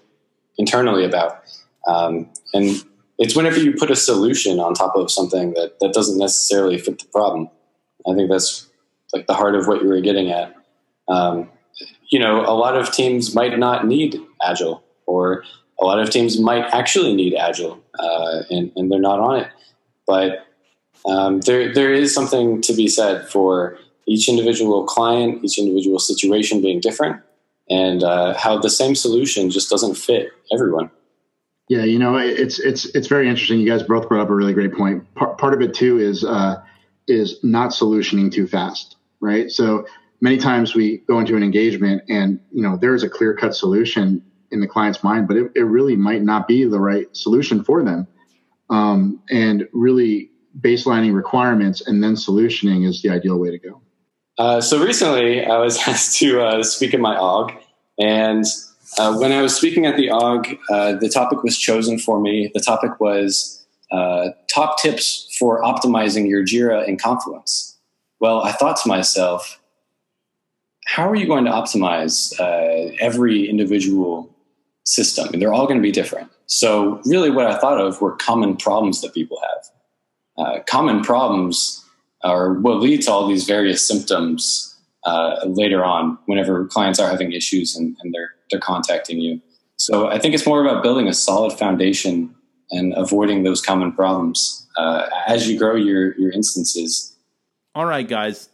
internally 0.58 1.06
about. 1.06 1.43
Um, 1.88 2.30
and 2.54 2.84
it's 3.17 3.36
whenever 3.36 3.60
you 3.60 3.74
put 3.74 3.89
a 3.89 3.95
solution 3.95 4.60
on 4.60 4.74
top 4.74 4.95
of 4.95 5.10
something 5.10 5.54
that, 5.54 5.80
that 5.80 5.93
doesn't 5.93 6.17
necessarily 6.17 6.78
fit 6.78 7.00
the 7.00 7.06
problem. 7.06 7.50
I 8.08 8.13
think 8.13 8.30
that's 8.30 8.69
like 9.13 9.28
the 9.28 9.34
heart 9.34 9.56
of 9.56 9.67
what 9.67 9.82
you 9.82 9.88
were 9.88 10.02
getting 10.02 10.32
at. 10.32 10.56
Um, 11.08 11.50
you 12.10 12.19
know, 12.19 12.41
a 12.41 12.54
lot 12.54 12.76
of 12.76 12.91
teams 12.91 13.34
might 13.34 13.58
not 13.58 13.88
need 13.88 14.19
Agile, 14.43 14.84
or 15.06 15.43
a 15.80 15.86
lot 15.86 16.00
of 16.00 16.10
teams 16.10 16.39
might 16.39 16.65
actually 16.74 17.15
need 17.15 17.36
Agile, 17.36 17.82
uh, 17.98 18.43
and, 18.50 18.72
and, 18.76 18.91
they're 18.91 19.00
not 19.00 19.19
on 19.19 19.39
it. 19.39 19.48
But 20.06 20.45
um, 21.06 21.39
there, 21.41 21.74
there 21.74 21.93
is 21.93 22.13
something 22.13 22.62
to 22.62 22.74
be 22.74 22.88
said 22.88 23.28
for 23.30 23.78
each 24.08 24.28
individual 24.28 24.86
client, 24.86 25.43
each 25.43 25.58
individual 25.58 26.00
situation 26.00 26.62
being 26.62 26.80
different, 26.80 27.22
and 27.69 28.04
uh, 28.04 28.38
how 28.38 28.60
the 28.60 28.69
same 28.69 28.95
solution 28.95 29.50
just 29.50 29.69
doesn't 29.69 29.95
fit 29.95 30.32
everyone. 30.52 30.91
Yeah, 31.69 31.84
you 31.84 32.00
know, 32.00 32.17
it's 32.17 32.60
it's 32.60 32.86
it's 32.95 33.08
very 33.08 33.30
interesting. 33.30 33.60
You 33.60 33.69
guys 33.69 33.84
both 33.84 34.10
brought 34.10 34.22
up 34.22 34.30
a 34.30 34.36
really 34.36 34.54
great 34.54 34.74
point. 34.74 35.13
Part, 35.13 35.38
part 35.38 35.54
of 35.54 35.62
it 35.62 35.76
too 35.76 36.00
is 36.00 36.26
uh, 36.26 36.62
is 37.08 37.38
not 37.43 37.69
solutioning 37.69 38.32
too 38.32 38.48
fast, 38.48 38.95
right? 39.22 39.50
So 39.50 39.86
many 40.22 40.38
times 40.38 40.76
we 40.76 40.98
go 41.08 41.20
into 41.20 41.36
an 41.36 41.44
engagement 41.44 42.04
and 42.10 42.40
you 42.52 42.62
know 42.62 42.78
there 42.78 42.94
is 42.94 43.04
a 43.04 43.10
clear 43.10 43.36
cut 43.36 43.56
solution 43.56 44.24
in 44.52 44.62
the 44.62 44.68
client's 44.68 45.04
mind, 45.04 45.28
but 45.28 45.38
it, 45.38 45.52
it 45.56 45.64
really 45.64 45.96
might 45.96 46.24
not 46.24 46.48
be 46.48 46.64
the 46.66 46.80
right 46.80 47.06
solution 47.16 47.64
for 47.64 47.84
them. 47.84 48.08
Um, 48.70 49.22
and 49.30 49.68
really 49.74 50.30
baselining 50.60 51.14
requirements 51.14 51.86
and 51.88 52.04
then 52.04 52.14
solutioning 52.14 52.88
is 52.88 53.02
the 53.02 53.10
ideal 53.10 53.38
way 53.38 53.52
to 53.52 53.58
go. 53.58 53.82
Uh, 54.38 54.62
so 54.62 54.84
recently, 54.84 55.46
I 55.46 55.58
was 55.58 55.78
asked 55.88 56.18
to 56.20 56.42
uh, 56.42 56.64
speak 56.64 56.94
at 56.94 57.00
my 57.00 57.16
OG, 57.16 57.54
and 58.00 58.46
uh, 58.98 59.16
when 59.18 59.32
I 59.32 59.42
was 59.42 59.56
speaking 59.56 59.86
at 59.86 59.98
the 59.98 60.10
OG, 60.10 60.48
uh, 60.72 60.96
the 60.96 61.10
topic 61.10 61.44
was 61.44 61.58
chosen 61.58 62.00
for 62.00 62.20
me. 62.20 62.50
The 62.54 62.62
topic 62.62 63.00
was 63.00 63.66
uh, 63.92 64.30
top 64.54 64.80
tips 64.82 65.36
for 65.38 65.62
optimizing 65.62 66.28
your 66.28 66.44
Jira 66.44 66.88
and 66.88 67.00
Confluence. 67.00 67.78
Well, 68.20 68.42
I 68.42 68.52
thought 68.52 68.78
to 68.84 68.90
myself, 68.90 69.60
how 70.86 71.10
are 71.10 71.16
you 71.16 71.28
going 71.28 71.46
to 71.46 71.52
optimize 71.52 72.34
every 73.00 73.48
individual 73.50 74.36
system? 74.84 75.30
And 75.32 75.42
they're 75.42 75.54
all 75.54 75.68
going 75.68 75.78
to 75.78 75.84
be 75.84 75.92
different. 75.92 76.32
So, 76.48 77.00
really, 77.06 77.30
what 77.30 77.46
I 77.46 77.60
thought 77.60 77.80
of 77.80 78.02
were 78.02 78.16
common 78.16 78.58
problems 78.58 79.02
that 79.02 79.14
people 79.14 79.40
have. 80.38 80.66
common 80.66 81.02
problems 81.04 81.86
or 82.24 82.56
what 82.56 82.80
leads 82.82 83.06
to 83.06 83.12
all 83.12 83.28
these 83.28 83.46
various 83.46 83.86
symptoms 83.86 84.78
uh, 85.06 85.46
later 85.46 85.84
on 85.84 86.18
whenever 86.26 86.66
clients 86.66 87.00
are 87.00 87.10
having 87.10 87.32
issues 87.32 87.76
and, 87.76 87.96
and, 88.02 88.14
they're 88.14 88.32
they're 88.52 88.60
contacting 88.60 89.20
you. 89.20 89.40
So 89.78 90.08
I 90.08 90.20
think 90.20 90.34
it's 90.34 90.46
more 90.46 90.66
about 90.66 90.84
building 90.84 91.08
a 91.08 91.14
solid 91.14 91.54
foundation 91.54 92.36
and 92.72 92.94
avoiding 92.98 93.44
those 93.44 93.62
common 93.62 93.92
problems 93.92 94.68
uh, 94.78 95.08
as 95.28 95.50
you 95.50 95.58
grow 95.58 95.76
your 95.76 96.18
your 96.20 96.32
instances. 96.32 97.16
All 97.80 97.86
right, 97.86 98.06
guys. 98.06 98.50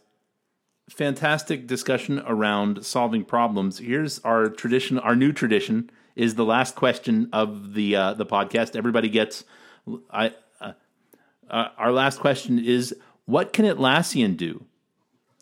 Fantastic 0.88 1.66
discussion 1.66 2.22
around 2.28 2.86
solving 2.86 3.24
problems. 3.24 3.78
Here's 3.78 4.20
our 4.20 4.48
tradition. 4.48 5.00
Our 5.00 5.16
new 5.16 5.32
tradition 5.32 5.90
is 6.14 6.36
the 6.36 6.44
last 6.44 6.76
question 6.76 7.28
of 7.32 7.74
the 7.74 7.96
uh, 7.96 8.14
the 8.14 8.24
podcast. 8.24 8.76
Everybody 8.76 9.08
gets. 9.08 9.42
I. 10.12 10.32
Uh, 10.60 10.74
uh 11.50 11.70
our 11.76 11.90
last 11.90 12.20
question 12.20 12.64
is 12.64 12.94
what 13.24 13.52
can 13.52 13.64
Atlassian 13.64 14.36
do 14.36 14.64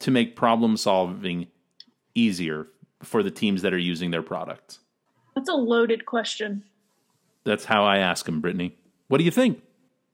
to 0.01 0.11
make 0.11 0.35
problem 0.35 0.79
solving 0.79 1.49
easier 2.15 2.69
for 3.03 3.23
the 3.23 3.31
teams 3.31 3.61
that 3.61 3.75
are 3.75 3.79
using 3.93 4.13
their 4.13 4.23
products? 4.23 4.79
That's 5.35 5.51
a 5.51 5.57
loaded 5.57 6.07
question. 6.07 6.65
That's 7.45 7.67
how 7.67 7.85
I 7.85 7.99
ask 7.99 8.25
them, 8.25 8.41
Brittany. 8.41 8.79
What 9.09 9.19
do 9.19 9.25
you 9.25 9.31
think? 9.31 9.61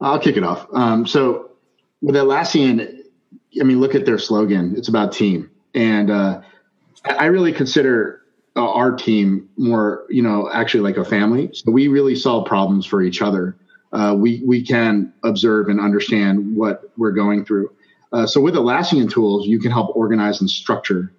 I'll 0.01 0.19
kick 0.19 0.37
it 0.37 0.43
off. 0.43 0.67
Um, 0.73 1.07
so 1.07 1.53
with 2.03 2.17
Atlassian, 2.17 3.00
I 3.59 3.65
mean, 3.65 3.81
look 3.81 3.95
at 3.95 4.07
their 4.07 4.19
slogan. 4.19 4.75
It's 4.77 4.89
about 4.89 5.13
team, 5.13 5.51
and 5.75 6.11
uh, 6.11 6.43
I 7.05 7.27
really 7.27 7.53
consider 7.53 8.23
uh, 8.57 8.71
our 8.73 8.95
team 8.95 9.49
more, 9.57 10.05
you 10.09 10.23
know, 10.23 10.51
actually 10.53 10.83
like 10.83 10.97
a 10.97 11.05
family. 11.05 11.51
So 11.55 11.71
we 11.71 11.89
really 11.89 12.15
solve 12.15 12.47
problems 12.47 12.87
for 12.87 13.03
each 13.03 13.23
other 13.23 13.57
uh, 13.93 14.15
we 14.17 14.43
we 14.47 14.63
can 14.65 15.13
observe 15.25 15.69
and 15.69 15.81
understand 15.81 16.57
what 16.57 16.91
we're 16.97 17.13
going 17.13 17.45
through. 17.45 17.73
Uh, 18.13 18.27
so 18.27 18.41
with 18.41 18.55
Atlassian 18.55 19.11
tools, 19.11 19.47
you 19.47 19.59
can 19.59 19.71
help 19.71 19.95
organize 19.97 20.41
and 20.41 20.49
structure 20.49 21.13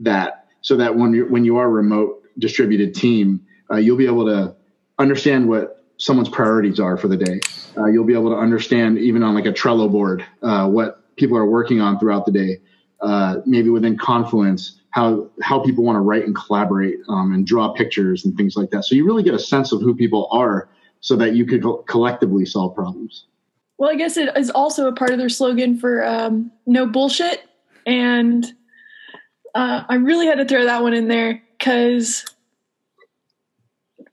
that 0.00 0.46
so 0.60 0.76
that 0.76 0.96
when 0.96 1.12
you 1.12 1.26
when 1.26 1.44
you 1.44 1.56
are 1.56 1.66
a 1.66 1.70
remote 1.70 2.22
distributed 2.38 2.94
team, 2.94 3.44
uh, 3.70 3.76
you'll 3.76 3.96
be 3.96 4.06
able 4.06 4.26
to 4.26 4.54
understand 4.98 5.48
what 5.48 5.84
someone's 5.96 6.28
priorities 6.28 6.78
are 6.78 6.96
for 6.96 7.08
the 7.08 7.16
day. 7.16 7.40
Uh, 7.76 7.86
you'll 7.86 8.04
be 8.04 8.14
able 8.14 8.30
to 8.30 8.36
understand 8.36 8.98
even 8.98 9.22
on 9.22 9.34
like 9.34 9.46
a 9.46 9.52
Trello 9.52 9.90
board 9.90 10.24
what 10.40 11.03
people 11.16 11.36
are 11.36 11.46
working 11.46 11.80
on 11.80 11.98
throughout 11.98 12.26
the 12.26 12.32
day. 12.32 12.60
Uh, 13.00 13.36
maybe 13.44 13.68
within 13.68 13.98
Confluence, 13.98 14.80
how 14.90 15.28
how 15.42 15.60
people 15.60 15.84
want 15.84 15.96
to 15.96 16.00
write 16.00 16.24
and 16.24 16.34
collaborate 16.34 16.96
um, 17.08 17.32
and 17.32 17.46
draw 17.46 17.72
pictures 17.72 18.24
and 18.24 18.36
things 18.36 18.56
like 18.56 18.70
that. 18.70 18.84
So 18.84 18.94
you 18.94 19.04
really 19.04 19.22
get 19.22 19.34
a 19.34 19.38
sense 19.38 19.72
of 19.72 19.80
who 19.80 19.94
people 19.94 20.28
are 20.30 20.68
so 21.00 21.16
that 21.16 21.34
you 21.34 21.44
could 21.44 21.62
collectively 21.86 22.46
solve 22.46 22.74
problems. 22.74 23.26
Well, 23.76 23.90
I 23.90 23.96
guess 23.96 24.16
it 24.16 24.34
is 24.36 24.50
also 24.50 24.86
a 24.86 24.92
part 24.92 25.10
of 25.10 25.18
their 25.18 25.28
slogan 25.28 25.78
for 25.78 26.04
um, 26.06 26.50
no 26.66 26.86
bullshit. 26.86 27.42
And 27.86 28.44
uh, 29.54 29.84
I 29.88 29.96
really 29.96 30.26
had 30.26 30.38
to 30.38 30.44
throw 30.44 30.64
that 30.64 30.82
one 30.82 30.94
in 30.94 31.08
there 31.08 31.42
because 31.58 32.24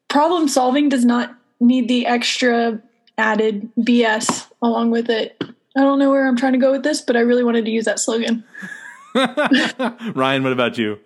problem 0.10 0.48
solving 0.48 0.90
does 0.90 1.06
not 1.06 1.36
need 1.60 1.88
the 1.88 2.06
extra 2.08 2.82
added 3.18 3.70
BS 3.78 4.48
along 4.62 4.92
with 4.92 5.10
it. 5.10 5.42
I 5.76 5.82
don't 5.82 6.00
know 6.00 6.10
where 6.10 6.28
I'm 6.28 6.36
trying 6.36 6.54
to 6.54 6.60
go 6.60 6.72
with 6.72 6.84
this, 6.84 7.02
but 7.02 7.16
I 7.16 7.22
really 7.22 7.44
wanted 7.44 7.66
to 7.66 7.72
use 7.72 7.86
that 7.86 8.00
slogan. 8.00 8.44
Ryan, 9.16 10.44
what 10.44 10.54
about 10.54 10.78
you? 10.78 11.00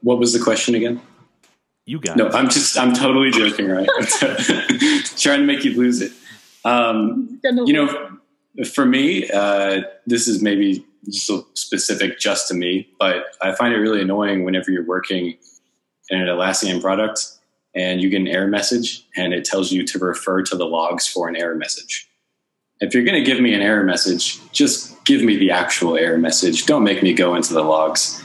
What 0.00 0.18
was 0.18 0.32
the 0.32 0.38
question 0.38 0.74
again? 0.74 1.00
You 1.86 1.98
got 2.00 2.16
No, 2.16 2.26
it. 2.26 2.34
I'm 2.34 2.48
just 2.48 2.76
I'm 2.78 2.92
totally 2.92 3.30
joking, 3.30 3.66
right? 3.68 3.88
Trying 5.16 5.40
to 5.40 5.46
make 5.46 5.64
you 5.64 5.74
lose 5.74 6.02
it. 6.02 6.12
Um, 6.64 7.40
you 7.42 7.72
know, 7.72 8.18
for 8.72 8.84
me, 8.84 9.30
uh, 9.30 9.82
this 10.06 10.28
is 10.28 10.42
maybe 10.42 10.84
just 11.06 11.30
specific 11.56 12.18
just 12.18 12.48
to 12.48 12.54
me, 12.54 12.88
but 12.98 13.24
I 13.40 13.54
find 13.54 13.72
it 13.72 13.78
really 13.78 14.02
annoying 14.02 14.44
whenever 14.44 14.70
you're 14.70 14.84
working 14.84 15.38
in 16.10 16.20
an 16.20 16.26
Atlassian 16.26 16.80
product 16.80 17.24
and 17.74 18.00
you 18.02 18.10
get 18.10 18.20
an 18.20 18.28
error 18.28 18.48
message 18.48 19.06
and 19.16 19.32
it 19.32 19.44
tells 19.44 19.72
you 19.72 19.86
to 19.86 19.98
refer 19.98 20.42
to 20.42 20.56
the 20.56 20.66
logs 20.66 21.06
for 21.06 21.28
an 21.28 21.36
error 21.36 21.54
message. 21.54 22.07
If 22.80 22.94
you're 22.94 23.04
going 23.04 23.22
to 23.22 23.24
give 23.28 23.40
me 23.40 23.54
an 23.54 23.60
error 23.62 23.82
message, 23.84 24.40
just 24.52 25.04
give 25.04 25.22
me 25.22 25.36
the 25.36 25.50
actual 25.50 25.96
error 25.96 26.18
message. 26.18 26.66
Don't 26.66 26.84
make 26.84 27.02
me 27.02 27.12
go 27.12 27.34
into 27.34 27.52
the 27.54 27.62
logs. 27.62 28.22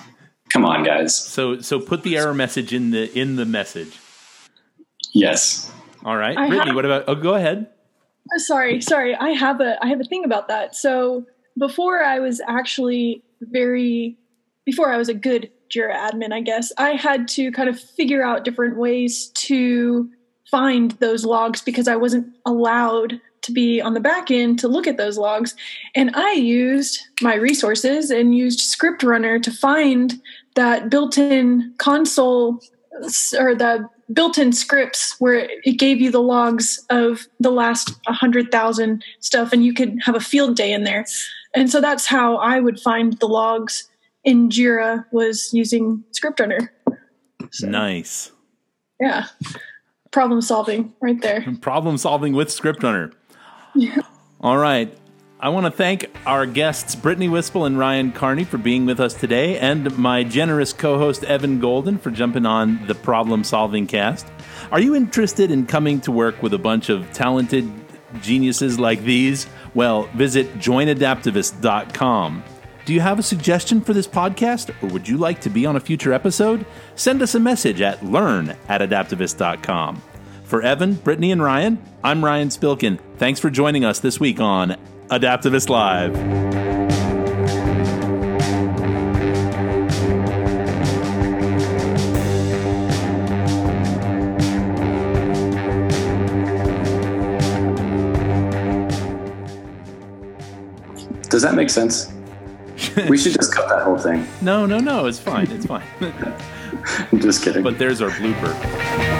Come 0.51 0.65
on, 0.65 0.83
guys. 0.83 1.15
so 1.15 1.59
so 1.61 1.79
put 1.79 2.03
the 2.03 2.15
error 2.17 2.33
message 2.33 2.73
in 2.73 2.91
the 2.91 3.11
in 3.19 3.35
the 3.37 3.45
message. 3.45 3.97
Yes. 5.13 5.71
All 6.05 6.17
right, 6.17 6.37
I 6.37 6.47
Brittany. 6.47 6.67
have- 6.69 6.75
What 6.75 6.85
about? 6.85 7.03
Oh, 7.07 7.15
go 7.15 7.33
ahead. 7.33 7.67
Uh, 8.33 8.39
sorry 8.39 8.79
sorry 8.79 9.13
i 9.15 9.31
have 9.31 9.59
a 9.59 9.77
i 9.83 9.87
have 9.89 9.99
a 9.99 10.03
thing 10.05 10.23
about 10.23 10.47
that 10.47 10.73
so 10.77 11.25
before 11.57 12.01
i 12.01 12.19
was 12.19 12.39
actually 12.47 13.21
very 13.41 14.17
before 14.65 14.89
i 14.93 14.95
was 14.95 15.09
a 15.09 15.13
good 15.13 15.51
jira 15.69 15.93
admin 15.93 16.31
i 16.31 16.39
guess 16.39 16.71
i 16.77 16.91
had 16.91 17.27
to 17.27 17.51
kind 17.51 17.67
of 17.67 17.77
figure 17.77 18.23
out 18.23 18.45
different 18.45 18.77
ways 18.77 19.27
to 19.35 20.09
find 20.49 20.91
those 21.01 21.25
logs 21.25 21.61
because 21.61 21.89
i 21.89 21.97
wasn't 21.97 22.25
allowed 22.45 23.19
to 23.43 23.51
be 23.51 23.81
on 23.81 23.93
the 23.93 23.99
back 23.99 24.31
end 24.31 24.57
to 24.59 24.67
look 24.67 24.87
at 24.87 24.97
those 24.97 25.17
logs 25.17 25.55
and 25.95 26.11
i 26.15 26.33
used 26.33 26.99
my 27.21 27.35
resources 27.35 28.09
and 28.09 28.35
used 28.35 28.59
ScriptRunner 28.59 29.41
to 29.41 29.51
find 29.51 30.21
that 30.55 30.89
built-in 30.89 31.73
console 31.77 32.59
or 33.37 33.55
the 33.55 33.87
built-in 34.11 34.51
scripts 34.51 35.15
where 35.19 35.49
it 35.63 35.79
gave 35.79 36.01
you 36.01 36.11
the 36.11 36.21
logs 36.21 36.83
of 36.89 37.27
the 37.39 37.51
last 37.51 37.95
100,000 38.05 39.03
stuff 39.19 39.53
and 39.53 39.65
you 39.65 39.73
could 39.73 39.97
have 40.03 40.15
a 40.15 40.19
field 40.19 40.55
day 40.55 40.71
in 40.71 40.83
there. 40.83 41.05
And 41.55 41.69
so 41.69 41.79
that's 41.81 42.05
how 42.05 42.37
I 42.37 42.59
would 42.59 42.79
find 42.79 43.13
the 43.19 43.27
logs 43.27 43.89
in 44.23 44.49
Jira 44.49 45.05
was 45.11 45.49
using 45.53 46.03
ScriptRunner. 46.11 46.69
So, 47.51 47.67
Nice 47.67 48.31
Yeah. 48.99 49.27
Problem 50.11 50.41
solving 50.41 50.93
right 51.01 51.21
there. 51.21 51.45
problem 51.61 51.97
solving 51.97 52.33
with 52.33 52.49
ScriptRunner. 52.49 53.13
All 54.41 54.57
right. 54.57 54.95
I 55.39 55.49
want 55.49 55.65
to 55.65 55.71
thank 55.71 56.09
our 56.25 56.45
guests, 56.45 56.95
Brittany 56.95 57.27
Wispell 57.27 57.65
and 57.65 57.77
Ryan 57.77 58.13
Kearney, 58.13 58.45
for 58.45 58.57
being 58.57 58.85
with 58.85 59.01
us 59.01 59.13
today, 59.13 59.59
and 59.59 59.97
my 59.97 60.23
generous 60.23 60.71
co 60.71 60.97
host, 60.97 61.25
Evan 61.25 61.59
Golden, 61.59 61.97
for 61.97 62.11
jumping 62.11 62.45
on 62.45 62.87
the 62.87 62.95
problem 62.95 63.43
solving 63.43 63.85
cast. 63.85 64.25
Are 64.71 64.79
you 64.79 64.95
interested 64.95 65.51
in 65.51 65.65
coming 65.65 65.99
to 66.01 66.13
work 66.13 66.41
with 66.41 66.53
a 66.53 66.57
bunch 66.57 66.87
of 66.89 67.11
talented 67.11 67.69
geniuses 68.21 68.79
like 68.79 69.03
these? 69.03 69.47
Well, 69.73 70.03
visit 70.15 70.53
joinadaptavist.com. 70.59 72.43
Do 72.85 72.93
you 72.93 73.01
have 73.01 73.19
a 73.19 73.23
suggestion 73.23 73.81
for 73.81 73.93
this 73.93 74.07
podcast, 74.07 74.73
or 74.81 74.87
would 74.93 75.07
you 75.09 75.17
like 75.17 75.41
to 75.41 75.49
be 75.49 75.65
on 75.65 75.75
a 75.75 75.79
future 75.81 76.13
episode? 76.13 76.65
Send 76.95 77.21
us 77.21 77.35
a 77.35 77.39
message 77.39 77.81
at 77.81 78.03
learn 78.03 78.55
at 78.69 78.81
adaptavist.com. 78.81 80.01
For 80.53 80.61
Evan, 80.61 80.93
Brittany, 80.93 81.31
and 81.31 81.41
Ryan, 81.41 81.81
I'm 82.03 82.23
Ryan 82.23 82.49
Spilken. 82.49 82.99
Thanks 83.17 83.39
for 83.39 83.49
joining 83.49 83.83
us 83.83 83.99
this 83.99 84.19
week 84.19 84.39
on 84.39 84.77
Adaptavist 85.09 85.67
Live. 85.67 86.13
Does 101.29 101.41
that 101.41 101.55
make 101.55 101.71
sense? 101.71 102.13
we 103.09 103.17
should 103.17 103.33
just 103.33 103.55
cut 103.55 103.67
that 103.69 103.81
whole 103.81 103.97
thing. 103.97 104.27
No, 104.43 104.67
no, 104.67 104.77
no, 104.77 105.07
it's 105.07 105.17
fine. 105.17 105.49
It's 105.49 105.65
fine. 105.65 105.87
I'm 107.11 107.19
just 107.19 107.43
kidding. 107.43 107.63
but 107.63 107.79
there's 107.79 108.03
our 108.03 108.11
blooper. 108.11 109.12